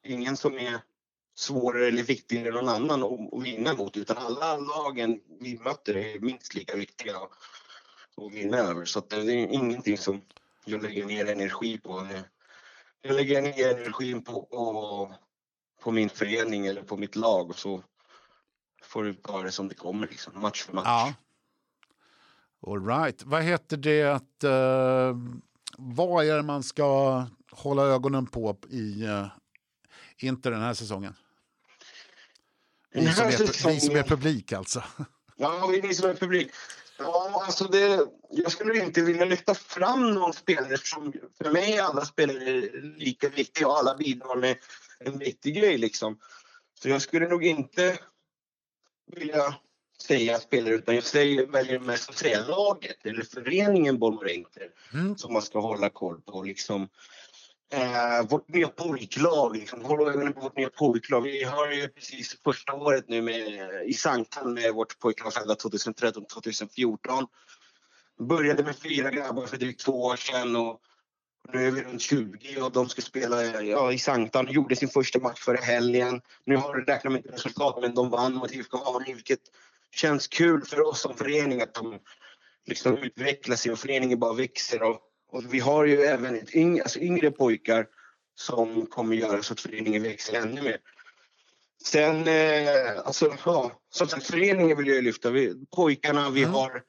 ingen 0.04 0.36
som 0.36 0.58
är 0.58 0.80
svårare 1.34 1.88
eller 1.88 2.02
viktigare 2.02 2.48
än 2.48 2.54
någon 2.54 2.68
annan 2.68 3.02
att, 3.02 3.42
vinna 3.42 3.74
mot. 3.74 3.96
Utan 3.96 4.16
alla 4.16 4.56
lagen 4.56 5.20
vi 5.40 5.58
möter 5.58 5.96
är 5.96 6.20
minst 6.20 6.54
lika 6.54 6.76
viktiga 6.76 7.16
att, 7.16 8.32
vinna 8.32 8.58
över. 8.58 8.84
Så 8.84 9.00
det 9.00 9.16
är 9.16 9.30
ingenting 9.30 9.98
som 9.98 10.22
jag 10.64 10.82
lägger 10.82 11.06
ner 11.06 11.26
energi 11.26 11.78
på. 11.78 12.08
Jag 13.02 13.16
lägger 13.16 13.42
ner 13.42 13.76
energin 13.76 14.22
på, 14.24 14.42
på, 14.42 15.14
på 15.82 15.90
min 15.90 16.08
förening 16.08 16.66
eller 16.66 16.82
på 16.82 16.96
mitt 16.96 17.16
lag 17.16 17.50
och 17.50 17.58
så 17.58 17.82
får 18.82 19.04
du 19.04 19.14
ta 19.14 19.42
det 19.42 19.52
som 19.52 19.68
det 19.68 19.74
kommer 19.74 20.06
liksom, 20.06 20.40
match 20.40 20.62
för 20.62 20.72
match. 20.72 20.84
ja. 20.86 21.14
All 22.66 22.86
right. 22.86 23.22
Vad 23.22 23.42
heter 23.42 23.76
det 23.76 24.02
att... 24.02 24.44
eh, 24.44 25.16
vad 25.78 26.26
är 26.26 26.36
det 26.36 26.42
man 26.42 26.62
ska 26.62 27.26
hålla 27.50 27.82
ögonen 27.82 28.26
på 28.26 28.56
i 28.70 29.04
uh, 29.06 29.26
Inter 30.18 30.50
den 30.50 30.60
här 30.60 30.74
säsongen? 30.74 31.14
Den 32.92 33.04
Vi 33.04 33.12
som, 33.12 33.24
här 33.24 33.32
är, 33.32 33.38
vi 33.38 33.46
som 33.52 33.70
är 33.70 33.74
säsongen- 33.74 34.04
publik 34.04 34.52
alltså. 34.52 34.82
Ja, 35.36 35.66
vi 35.82 35.94
som 35.94 36.10
är 36.10 36.14
publik. 36.14 36.50
Ja, 37.00 37.42
alltså 37.46 37.64
det, 37.64 38.06
jag 38.30 38.52
skulle 38.52 38.84
inte 38.84 39.00
vilja 39.02 39.24
lyfta 39.24 39.54
fram 39.54 40.14
någon 40.14 40.32
spelare 40.32 40.78
som 40.78 41.12
för 41.42 41.50
mig 41.50 41.72
är 41.72 41.82
alla 41.82 42.04
spelare 42.04 42.60
lika 42.96 43.28
viktiga 43.28 43.68
och 43.68 43.78
alla 43.78 43.94
bidrar 43.96 44.36
med 44.36 44.56
en 44.98 45.18
viktig 45.18 45.56
grej 45.56 45.78
liksom. 45.78 46.18
Så 46.82 46.88
jag 46.88 47.02
skulle 47.02 47.28
nog 47.28 47.44
inte 47.44 47.98
vilja 49.12 49.54
säga 50.02 50.38
spelare 50.38 50.74
utan 50.74 50.94
jag 50.94 51.04
säger, 51.04 51.46
väljer 51.46 51.78
mest 51.78 52.10
att 52.10 52.18
säga 52.18 52.46
laget 52.46 53.06
eller 53.06 53.22
föreningen 53.22 53.98
Bolmar 53.98 54.28
Inter 54.28 54.70
Mm. 54.92 55.18
som 55.18 55.32
man 55.32 55.42
ska 55.42 55.60
hålla 55.60 55.90
koll 55.90 56.20
på. 56.20 56.42
Liksom, 56.42 56.88
eh, 57.70 58.28
vårt 58.28 58.48
nya 58.48 58.68
pojklag, 58.68 59.56
liksom, 59.56 59.84
håll 59.84 60.08
ögonen 60.08 60.32
på 60.32 60.40
vårt 60.40 60.56
nya 60.56 60.70
pojklag. 60.70 61.20
Vi 61.20 61.44
har 61.44 61.72
ju 61.72 61.88
precis 61.88 62.36
första 62.44 62.72
året 62.72 63.04
nu 63.08 63.22
med, 63.22 63.62
i 63.86 63.94
Sanktan 63.94 64.54
med 64.54 64.74
vårt 64.74 64.98
pojklag 64.98 65.32
födda 65.32 65.54
2013-2014. 65.54 67.26
Började 68.18 68.62
med 68.62 68.76
fyra 68.76 69.10
grabbar 69.10 69.46
för 69.46 69.56
drygt 69.56 69.80
två 69.80 70.04
år 70.04 70.16
sedan 70.16 70.56
och 70.56 70.80
nu 71.52 71.66
är 71.66 71.70
vi 71.70 71.82
runt 71.82 72.00
20 72.02 72.60
och 72.60 72.72
de 72.72 72.88
ska 72.88 73.02
spela 73.02 73.44
ja, 73.44 73.92
i 73.92 73.98
Sanktan. 73.98 74.46
Gjorde 74.50 74.76
sin 74.76 74.88
första 74.88 75.18
match 75.18 75.40
före 75.40 75.56
helgen. 75.56 76.20
Nu 76.44 76.56
har 76.56 76.76
de 76.76 76.92
räknat 76.92 77.12
med 77.12 77.30
resultat 77.30 77.78
men 77.80 77.94
de 77.94 78.10
vann 78.10 78.34
mot 78.34 78.52
IFK 78.52 78.78
Haninge 78.78 79.14
vilket 79.14 79.40
känns 79.94 80.28
kul 80.28 80.64
för 80.64 80.80
oss 80.80 81.00
som 81.00 81.14
förening 81.14 81.60
att 81.60 81.74
de 81.74 81.98
liksom 82.66 82.98
utvecklar 82.98 83.56
sig 83.56 83.72
och 83.72 83.78
föreningen 83.78 84.18
bara 84.18 84.32
växer. 84.32 84.82
Och, 84.82 85.00
och 85.30 85.54
vi 85.54 85.58
har 85.60 85.84
ju 85.84 86.00
även 86.02 86.34
ett 86.34 86.54
yng, 86.54 86.80
alltså 86.80 86.98
yngre 86.98 87.30
pojkar 87.30 87.86
som 88.34 88.86
kommer 88.86 89.16
göra 89.16 89.42
så 89.42 89.52
att 89.52 89.60
föreningen 89.60 90.02
växer 90.02 90.34
ännu 90.40 90.62
mer. 90.62 90.78
Sen, 91.84 92.28
eh, 92.28 92.98
alltså, 93.04 93.36
ja, 93.44 93.72
som 93.90 94.08
sagt, 94.08 94.26
föreningen 94.26 94.76
vill 94.76 94.86
jag 94.86 95.04
lyfta. 95.04 95.30
Vi, 95.30 95.54
pojkarna, 95.76 96.30
vi 96.30 96.42
Mm. 96.42 96.54
har 96.54 96.82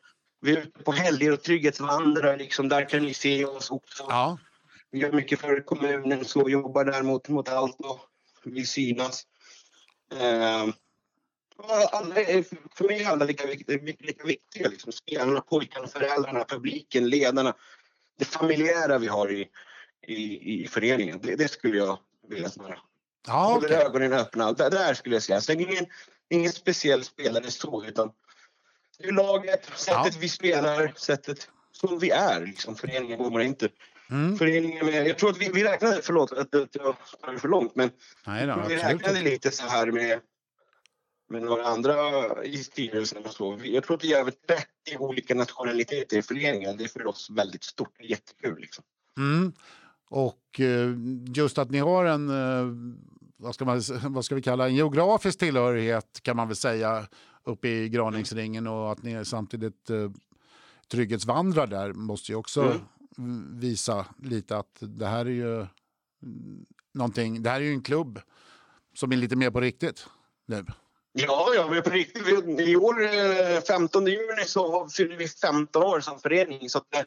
vi 0.43 0.51
är 0.51 0.57
ute 0.61 0.83
på 0.83 0.91
helger 0.91 1.31
och 1.33 1.41
trygghetsvandrar. 1.41 2.37
Liksom, 2.37 2.69
där 2.69 2.89
kan 2.89 3.01
ni 3.03 3.13
se 3.13 3.45
oss 3.45 3.71
också. 3.71 4.05
Ja. 4.09 4.37
Vi 4.91 4.99
gör 4.99 5.11
mycket 5.11 5.39
för 5.39 5.59
kommunen, 5.65 6.25
så 6.25 6.49
jobbar 6.49 6.85
där 6.85 7.01
mot, 7.03 7.27
mot 7.29 7.49
allt 7.49 7.79
och 7.79 7.99
vill 8.43 8.67
synas. 8.67 9.23
Eh, 10.13 10.67
alla 11.91 12.15
för 12.75 12.83
mig 12.87 13.03
är 13.03 13.09
alla 13.09 13.25
lika, 13.25 13.47
viktiga- 13.47 13.95
lika 13.99 14.23
viktiga. 14.23 14.69
Liksom. 14.69 14.91
Spelarna, 14.91 15.41
pojkarna, 15.41 15.87
föräldrarna, 15.87 16.45
publiken, 16.45 17.09
ledarna. 17.09 17.55
Det 18.21 18.25
familjära 18.25 18.97
vi 18.97 19.07
har 19.07 19.31
i, 19.31 19.47
i, 20.07 20.63
i 20.63 20.67
föreningen. 20.67 21.19
Det, 21.23 21.35
det 21.35 21.47
skulle 21.47 21.77
jag 21.77 21.99
vilja 22.29 22.49
svara. 22.49 22.77
Ja, 23.27 23.33
Håller 23.33 23.67
okej. 23.67 23.77
ögonen 23.77 24.13
öppna. 24.13 24.51
Där, 24.53 24.69
där 24.69 24.93
skulle 24.93 25.15
jag 25.15 25.23
säga. 25.23 25.41
Sen 25.41 25.59
ingen, 25.59 25.85
ingen 26.29 26.51
speciell 26.51 27.03
spelare 27.03 27.51
så, 27.51 27.85
utan 27.85 28.11
det 28.99 29.07
är 29.07 29.11
laget, 29.11 29.65
sättet 29.75 30.13
Ja. 30.13 30.19
vi 30.19 30.29
spelar, 30.29 30.93
sättet 30.95 31.49
som 31.71 31.99
vi 31.99 32.09
är. 32.09 32.45
Liksom, 32.45 32.75
föreningen 32.75 33.33
man 33.33 33.41
inte. 33.41 33.69
Mm. 34.09 34.37
Föreningen 34.37 34.85
med, 34.85 35.07
jag 35.07 35.17
tror 35.17 35.29
att 35.29 35.37
vi, 35.37 35.49
vi 35.53 35.63
räknade, 35.63 36.01
förlåt 36.03 36.31
att 36.31 36.47
jag 36.71 36.95
sprang 37.17 37.39
för 37.39 37.47
långt, 37.47 37.75
men 37.75 37.91
Nej 38.27 38.47
då, 38.47 38.53
vi 38.55 38.61
absolut 38.61 38.83
räknade 38.83 39.21
lite 39.21 39.51
så 39.51 39.67
här 39.67 39.91
med, 39.91 40.19
med 41.31 41.41
några 41.41 41.65
andra 41.65 41.95
i 42.45 42.57
styrelsen 42.57 43.25
och 43.25 43.33
så. 43.33 43.59
Jag 43.63 43.83
tror 43.83 43.97
att 43.97 44.03
vi 44.03 44.13
är 44.13 44.19
över 44.19 44.31
30 44.31 44.97
olika 44.99 45.35
nationaliteter 45.35 46.17
i 46.17 46.21
föreningen. 46.21 46.77
Det 46.77 46.83
är 46.83 46.87
för 46.87 47.07
oss 47.07 47.29
väldigt 47.29 47.63
stort. 47.63 47.93
Det 47.97 48.03
är 48.03 48.09
jättekul. 48.09 48.59
Liksom. 48.59 48.83
Mm. 49.17 49.53
Och 50.09 50.59
eh, 50.59 50.89
just 51.35 51.57
att 51.57 51.71
ni 51.71 51.79
har 51.79 52.05
en, 52.05 52.29
eh, 52.29 52.93
vad 53.37 53.55
ska, 53.55 53.65
man, 53.65 53.81
vad 54.03 54.25
ska 54.25 54.35
vi 54.35 54.41
kalla 54.41 54.67
en 54.67 54.75
geografisk 54.75 55.39
tillhörighet 55.39 56.19
kan 56.21 56.35
man 56.37 56.47
väl 56.47 56.57
säga 56.57 57.07
uppe 57.43 57.67
i 57.67 57.89
Graningsringen 57.89 58.67
och 58.67 58.91
att 58.91 59.03
ni 59.03 59.25
samtidigt 59.25 59.89
eh, 59.89 60.11
trygghetsvandrar 60.91 61.67
där 61.67 61.93
måste 61.93 62.31
ju 62.31 62.35
också 62.35 62.61
Mm. 62.61 62.81
mm, 63.17 63.59
visa 63.59 64.05
lite 64.17 64.57
att 64.57 64.77
det 64.79 65.07
här 65.07 65.25
är 65.25 65.29
ju 65.29 65.55
mm, 66.23 66.65
någonting, 66.93 67.43
det 67.43 67.49
här 67.49 67.61
är 67.61 67.65
ju 67.65 67.73
en 67.73 67.81
klubb 67.81 68.19
som 68.93 69.11
är 69.11 69.17
lite 69.17 69.35
mer 69.35 69.51
på 69.51 69.61
riktigt 69.61 70.07
nu. 70.45 70.65
Ja, 71.13 71.51
ja, 71.55 71.67
men 71.69 71.83
på 71.83 71.89
riktigt. 71.89 72.27
I 72.59 72.75
år, 72.75 73.03
eh, 73.03 73.61
15 73.61 74.07
juni, 74.07 74.45
så 74.45 74.89
fyller 74.89 75.17
vi 75.17 75.27
15 75.27 75.83
år 75.83 75.99
som 75.99 76.19
förening. 76.19 76.69
Så 76.69 76.81
det, 76.89 77.05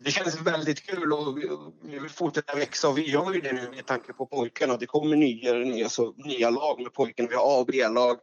det 0.00 0.10
känns 0.10 0.40
väldigt 0.40 0.82
kul 0.82 1.12
och 1.12 1.38
vi, 1.82 1.98
vill 1.98 2.10
fortsätta 2.10 2.56
växa 2.56 2.88
och 2.88 2.98
vi 2.98 3.10
gör 3.10 3.32
ju 3.32 3.40
det 3.40 3.52
nu 3.52 3.70
med 3.70 3.86
tanke 3.86 4.12
på 4.12 4.26
pojkarna. 4.26 4.76
Det 4.76 4.86
kommer 4.86 5.16
nya, 5.16 5.52
nya, 5.52 5.88
så, 5.88 6.14
nya 6.16 6.50
lag 6.50 6.80
med 6.80 6.92
pojkarna. 6.92 7.28
Vi 7.28 7.34
har 7.34 7.56
A 7.56 7.60
och 7.60 7.66
B-lag. 7.66 8.18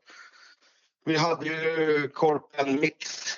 Vi 1.06 1.18
hade 1.18 1.46
ju 1.46 2.10
Korpen 2.13 2.80
Mix 2.80 3.38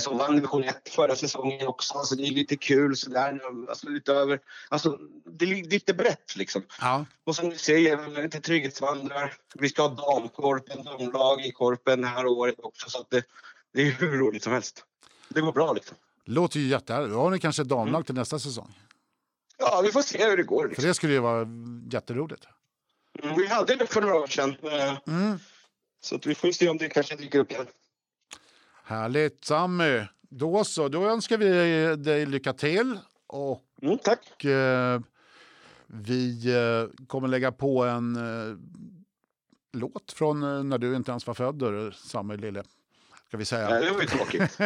som 0.00 0.18
vann 0.18 0.34
division 0.34 0.64
1 0.64 0.88
förra 0.88 1.16
säsongen 1.16 1.66
också. 1.66 1.98
Så 2.04 2.14
det 2.14 2.22
är 2.22 2.30
lite 2.30 2.56
kul 2.56 2.96
sådär. 2.96 3.40
Alltså, 3.68 3.88
utöver, 3.88 4.40
alltså, 4.68 4.98
det 5.24 5.44
är 5.44 5.64
lite 5.70 5.94
brett 5.94 6.36
liksom. 6.36 6.62
Ja. 6.80 7.04
Och 7.24 7.36
som 7.36 7.50
du 7.50 7.56
säger, 7.58 8.22
lite 8.22 8.40
trygghetsvandrar. 8.40 9.34
Vi 9.54 9.68
ska 9.68 9.82
ha 9.82 9.88
damkorpen, 9.88 10.84
damlag 10.84 11.40
i 11.46 11.52
korpen 11.52 12.00
det 12.00 12.06
här 12.06 12.26
året 12.26 12.54
också. 12.58 12.90
Så 12.90 13.04
det, 13.10 13.24
det 13.72 13.82
är 13.82 13.90
hur 13.90 14.18
roligt 14.18 14.42
som 14.42 14.52
helst. 14.52 14.84
Det 15.28 15.40
går 15.40 15.52
bra 15.52 15.72
liksom. 15.72 15.96
Låter 16.24 16.60
ju 16.60 16.66
jättehärligt. 16.66 17.12
Då 17.12 17.20
har 17.20 17.30
ni 17.30 17.38
kanske 17.38 17.64
damlag 17.64 18.06
till 18.06 18.14
nästa 18.14 18.38
säsong. 18.38 18.78
Ja, 19.58 19.80
vi 19.84 19.92
får 19.92 20.02
se 20.02 20.24
hur 20.28 20.36
det 20.36 20.42
går. 20.42 20.62
För 20.62 20.68
Liksom. 20.68 20.84
det 20.84 20.94
skulle 20.94 21.12
ju 21.12 21.18
vara 21.18 21.46
jätteroligt. 21.90 22.46
Mm, 23.22 23.36
Vi 23.36 23.46
hade 23.46 23.74
det 23.76 23.86
för 23.86 24.00
några 24.00 24.14
år 24.14 24.26
sedan. 24.26 24.56
eh, 24.62 24.96
Mm. 25.06 25.38
Så 26.00 26.16
att 26.16 26.26
vi 26.26 26.34
får 26.34 26.52
se 26.52 26.68
om 26.68 26.76
det 26.78 26.88
kanske 26.88 27.16
dyker 27.16 27.38
upp 27.38 27.50
igen. 27.50 27.66
Härligt. 28.86 29.44
Sammy, 29.44 30.04
då 30.20 30.64
så. 30.64 30.88
Då 30.88 31.08
önskar 31.08 31.38
vi 31.38 31.48
dig 31.96 32.26
lycka 32.26 32.52
till. 32.52 32.98
Och 33.26 33.62
Mm, 33.82 33.98
tack. 33.98 34.44
eh, 34.44 35.00
vi 35.86 36.54
eh, 36.54 37.06
kommer 37.06 37.28
lägga 37.28 37.52
på 37.52 37.84
en 37.84 38.16
eh, 38.16 38.56
låt 39.72 40.12
från 40.12 40.42
eh, 40.42 40.62
när 40.64 40.78
du 40.78 40.96
inte 40.96 41.10
ens 41.10 41.26
var 41.26 41.34
född, 41.34 41.62
Sammy 41.94 42.36
Lille. 42.36 42.62
Ska 43.28 43.36
vi 43.36 43.44
säga. 43.44 43.80
det 43.80 43.90
var 43.90 44.00
ju 44.00 44.06
tråkigt. 44.06 44.58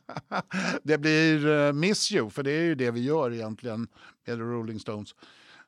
det 0.82 0.98
blir 0.98 1.48
eh, 1.66 1.72
Miss 1.72 2.12
You, 2.12 2.30
för 2.30 2.42
det 2.42 2.50
är 2.50 2.62
ju 2.62 2.74
det 2.74 2.90
vi 2.90 3.00
gör 3.04 3.32
egentligen 3.32 3.88
med 4.26 4.38
Rolling 4.38 4.80
Stones. 4.80 5.14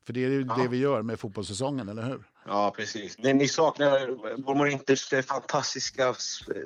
För 0.07 0.13
det 0.13 0.25
är 0.25 0.29
ju 0.31 0.47
Ja. 0.49 0.55
det 0.63 0.69
vi 0.69 0.77
gör 0.77 1.03
med 1.03 1.21
fotbollssäsongen, 1.21 1.89
eller 1.89 2.03
hur? 2.03 2.23
Ja, 2.47 2.73
precis. 2.77 3.17
Det 3.17 3.35
ni 3.35 3.49
saknar 3.49 4.37
Bolmar 4.43 4.67
Inters 4.67 5.13
eh, 5.13 5.23
fantastiska 5.23 6.15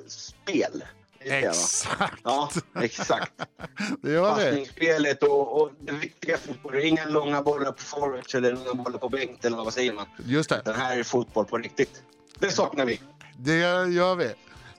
spel. 0.09 0.85
Det 1.25 1.31
det? 1.31 1.37
Exakt, 1.47 2.21
Ja, 2.25 2.51
exakt. 2.81 3.33
det 4.03 4.11
gör. 4.13 4.31
Passningsspelet 4.35 5.23
och, 5.23 5.63
och 5.63 5.71
det 5.81 5.93
viktiga 5.93 6.39
fotbollen. 6.39 6.83
Inga 6.83 7.05
långa 7.05 7.43
bollar 7.43 7.73
på 7.73 7.83
forwards 7.83 8.35
eller 8.35 8.53
långa 8.53 8.75
bollar 8.75 8.99
på 8.99 9.09
bänk 9.09 9.45
eller 9.45 9.57
vad 9.57 9.73
säger 9.75 9.93
man? 9.93 10.07
Just 10.27 10.51
det, 10.51 10.63
Den 10.65 10.75
här 10.75 10.99
är 10.99 11.03
fotboll 11.03 11.45
på 11.45 11.59
riktigt. 11.59 12.03
Det 12.39 12.51
saknar 12.51 12.85
vi. 12.85 13.01
det 13.39 13.59
gör 13.89 14.15
vi. 14.15 14.33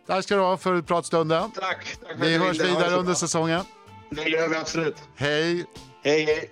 Tack 0.08 0.24
ska 0.24 0.36
du 0.36 0.42
ha 0.42 0.58
för 0.58 0.82
pratstunden. 0.82 1.52
Tack. 1.52 1.98
tack 2.02 2.18
för 2.18 2.26
Vi 2.26 2.38
hörs 2.38 2.58
det 2.58 2.64
vidare 2.64 2.90
så 2.90 2.94
under 2.96 3.04
bra. 3.04 3.16
säsongen. 3.16 3.62
Det 4.10 4.24
gör 4.30 4.48
vi 4.50 4.56
absolut. 4.56 4.96
Hej! 5.16 5.66
Hej, 6.04 6.24
hej. 6.26 6.50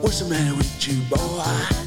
What's 0.00 0.20
the 0.20 0.28
matter 0.28 0.56
with 0.56 0.86
you, 0.86 1.02
boy? 1.10 1.81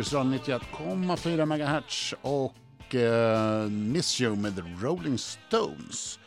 Lyssnar 0.00 0.24
91,4 0.24 1.46
MHz 1.46 2.14
och 2.22 2.94
eh, 2.94 3.68
Miss 3.70 4.20
You 4.20 4.36
med 4.36 4.56
The 4.56 4.62
Rolling 4.86 5.18
Stones. 5.18 6.18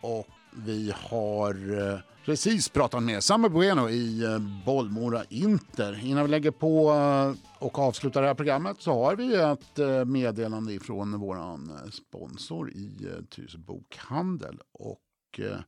Och 0.00 0.26
vi 0.52 0.92
har 0.96 1.78
eh, 1.78 1.98
precis 2.24 2.68
pratat 2.68 3.02
med 3.02 3.24
Summer 3.24 3.48
Bueno 3.48 3.90
i 3.90 4.24
eh, 4.24 4.38
Bollmora 4.66 5.24
Inter. 5.28 6.00
Innan 6.04 6.24
vi 6.24 6.30
lägger 6.30 6.50
på 6.50 6.90
eh, 6.90 7.64
och 7.66 7.78
avslutar 7.78 8.20
det 8.22 8.26
här 8.26 8.34
programmet 8.34 8.76
så 8.82 8.92
har 9.04 9.16
vi 9.16 9.34
ett 9.34 9.78
eh, 9.78 10.04
meddelande 10.04 10.78
från 10.78 11.20
vår 11.20 11.36
eh, 11.36 11.90
sponsor 11.92 12.70
i 12.70 13.06
eh, 13.06 13.24
Tyresö 13.24 13.58
Bokhandel. 13.58 14.58
Och 14.72 15.40
eh, 15.40 15.58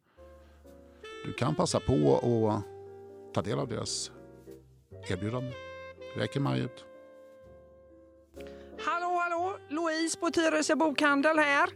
du 1.24 1.32
kan 1.32 1.54
passa 1.54 1.80
på 1.80 1.94
och 2.06 2.62
ta 3.35 3.42
del 3.42 3.59
av 3.59 3.68
deras 3.68 4.11
erbjudande. 5.09 5.52
Räcker 6.16 6.40
maj 6.40 6.61
ut. 6.61 6.85
Louise 9.69 10.19
på 10.19 10.31
Tyresö 10.31 10.77
bokhandel 10.77 11.38
här. 11.38 11.69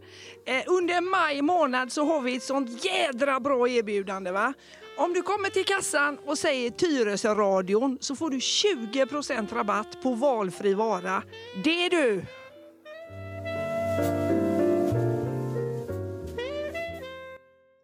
Eh, 0.47 0.63
under 0.67 1.01
maj 1.01 1.43
månad 1.43 1.93
så 1.93 2.05
har 2.05 2.21
vi 2.21 2.37
ett 2.37 2.43
sånt 2.43 2.85
jädra 2.85 3.41
bra 3.41 3.69
erbjudande. 3.69 4.31
va? 4.31 4.55
Om 4.97 5.13
du 5.13 5.23
kommer 5.23 5.49
till 5.49 5.65
kassan 5.65 6.19
och 6.27 6.39
säger 6.39 6.71
Tyresö-radion 6.71 7.99
så 8.01 8.17
får 8.17 8.31
du 8.31 8.39
20% 8.39 9.55
rabatt 9.55 10.03
på 10.03 10.15
valfri 10.15 10.75
vara. 10.75 11.23
Det 11.65 11.89
du! 11.89 12.25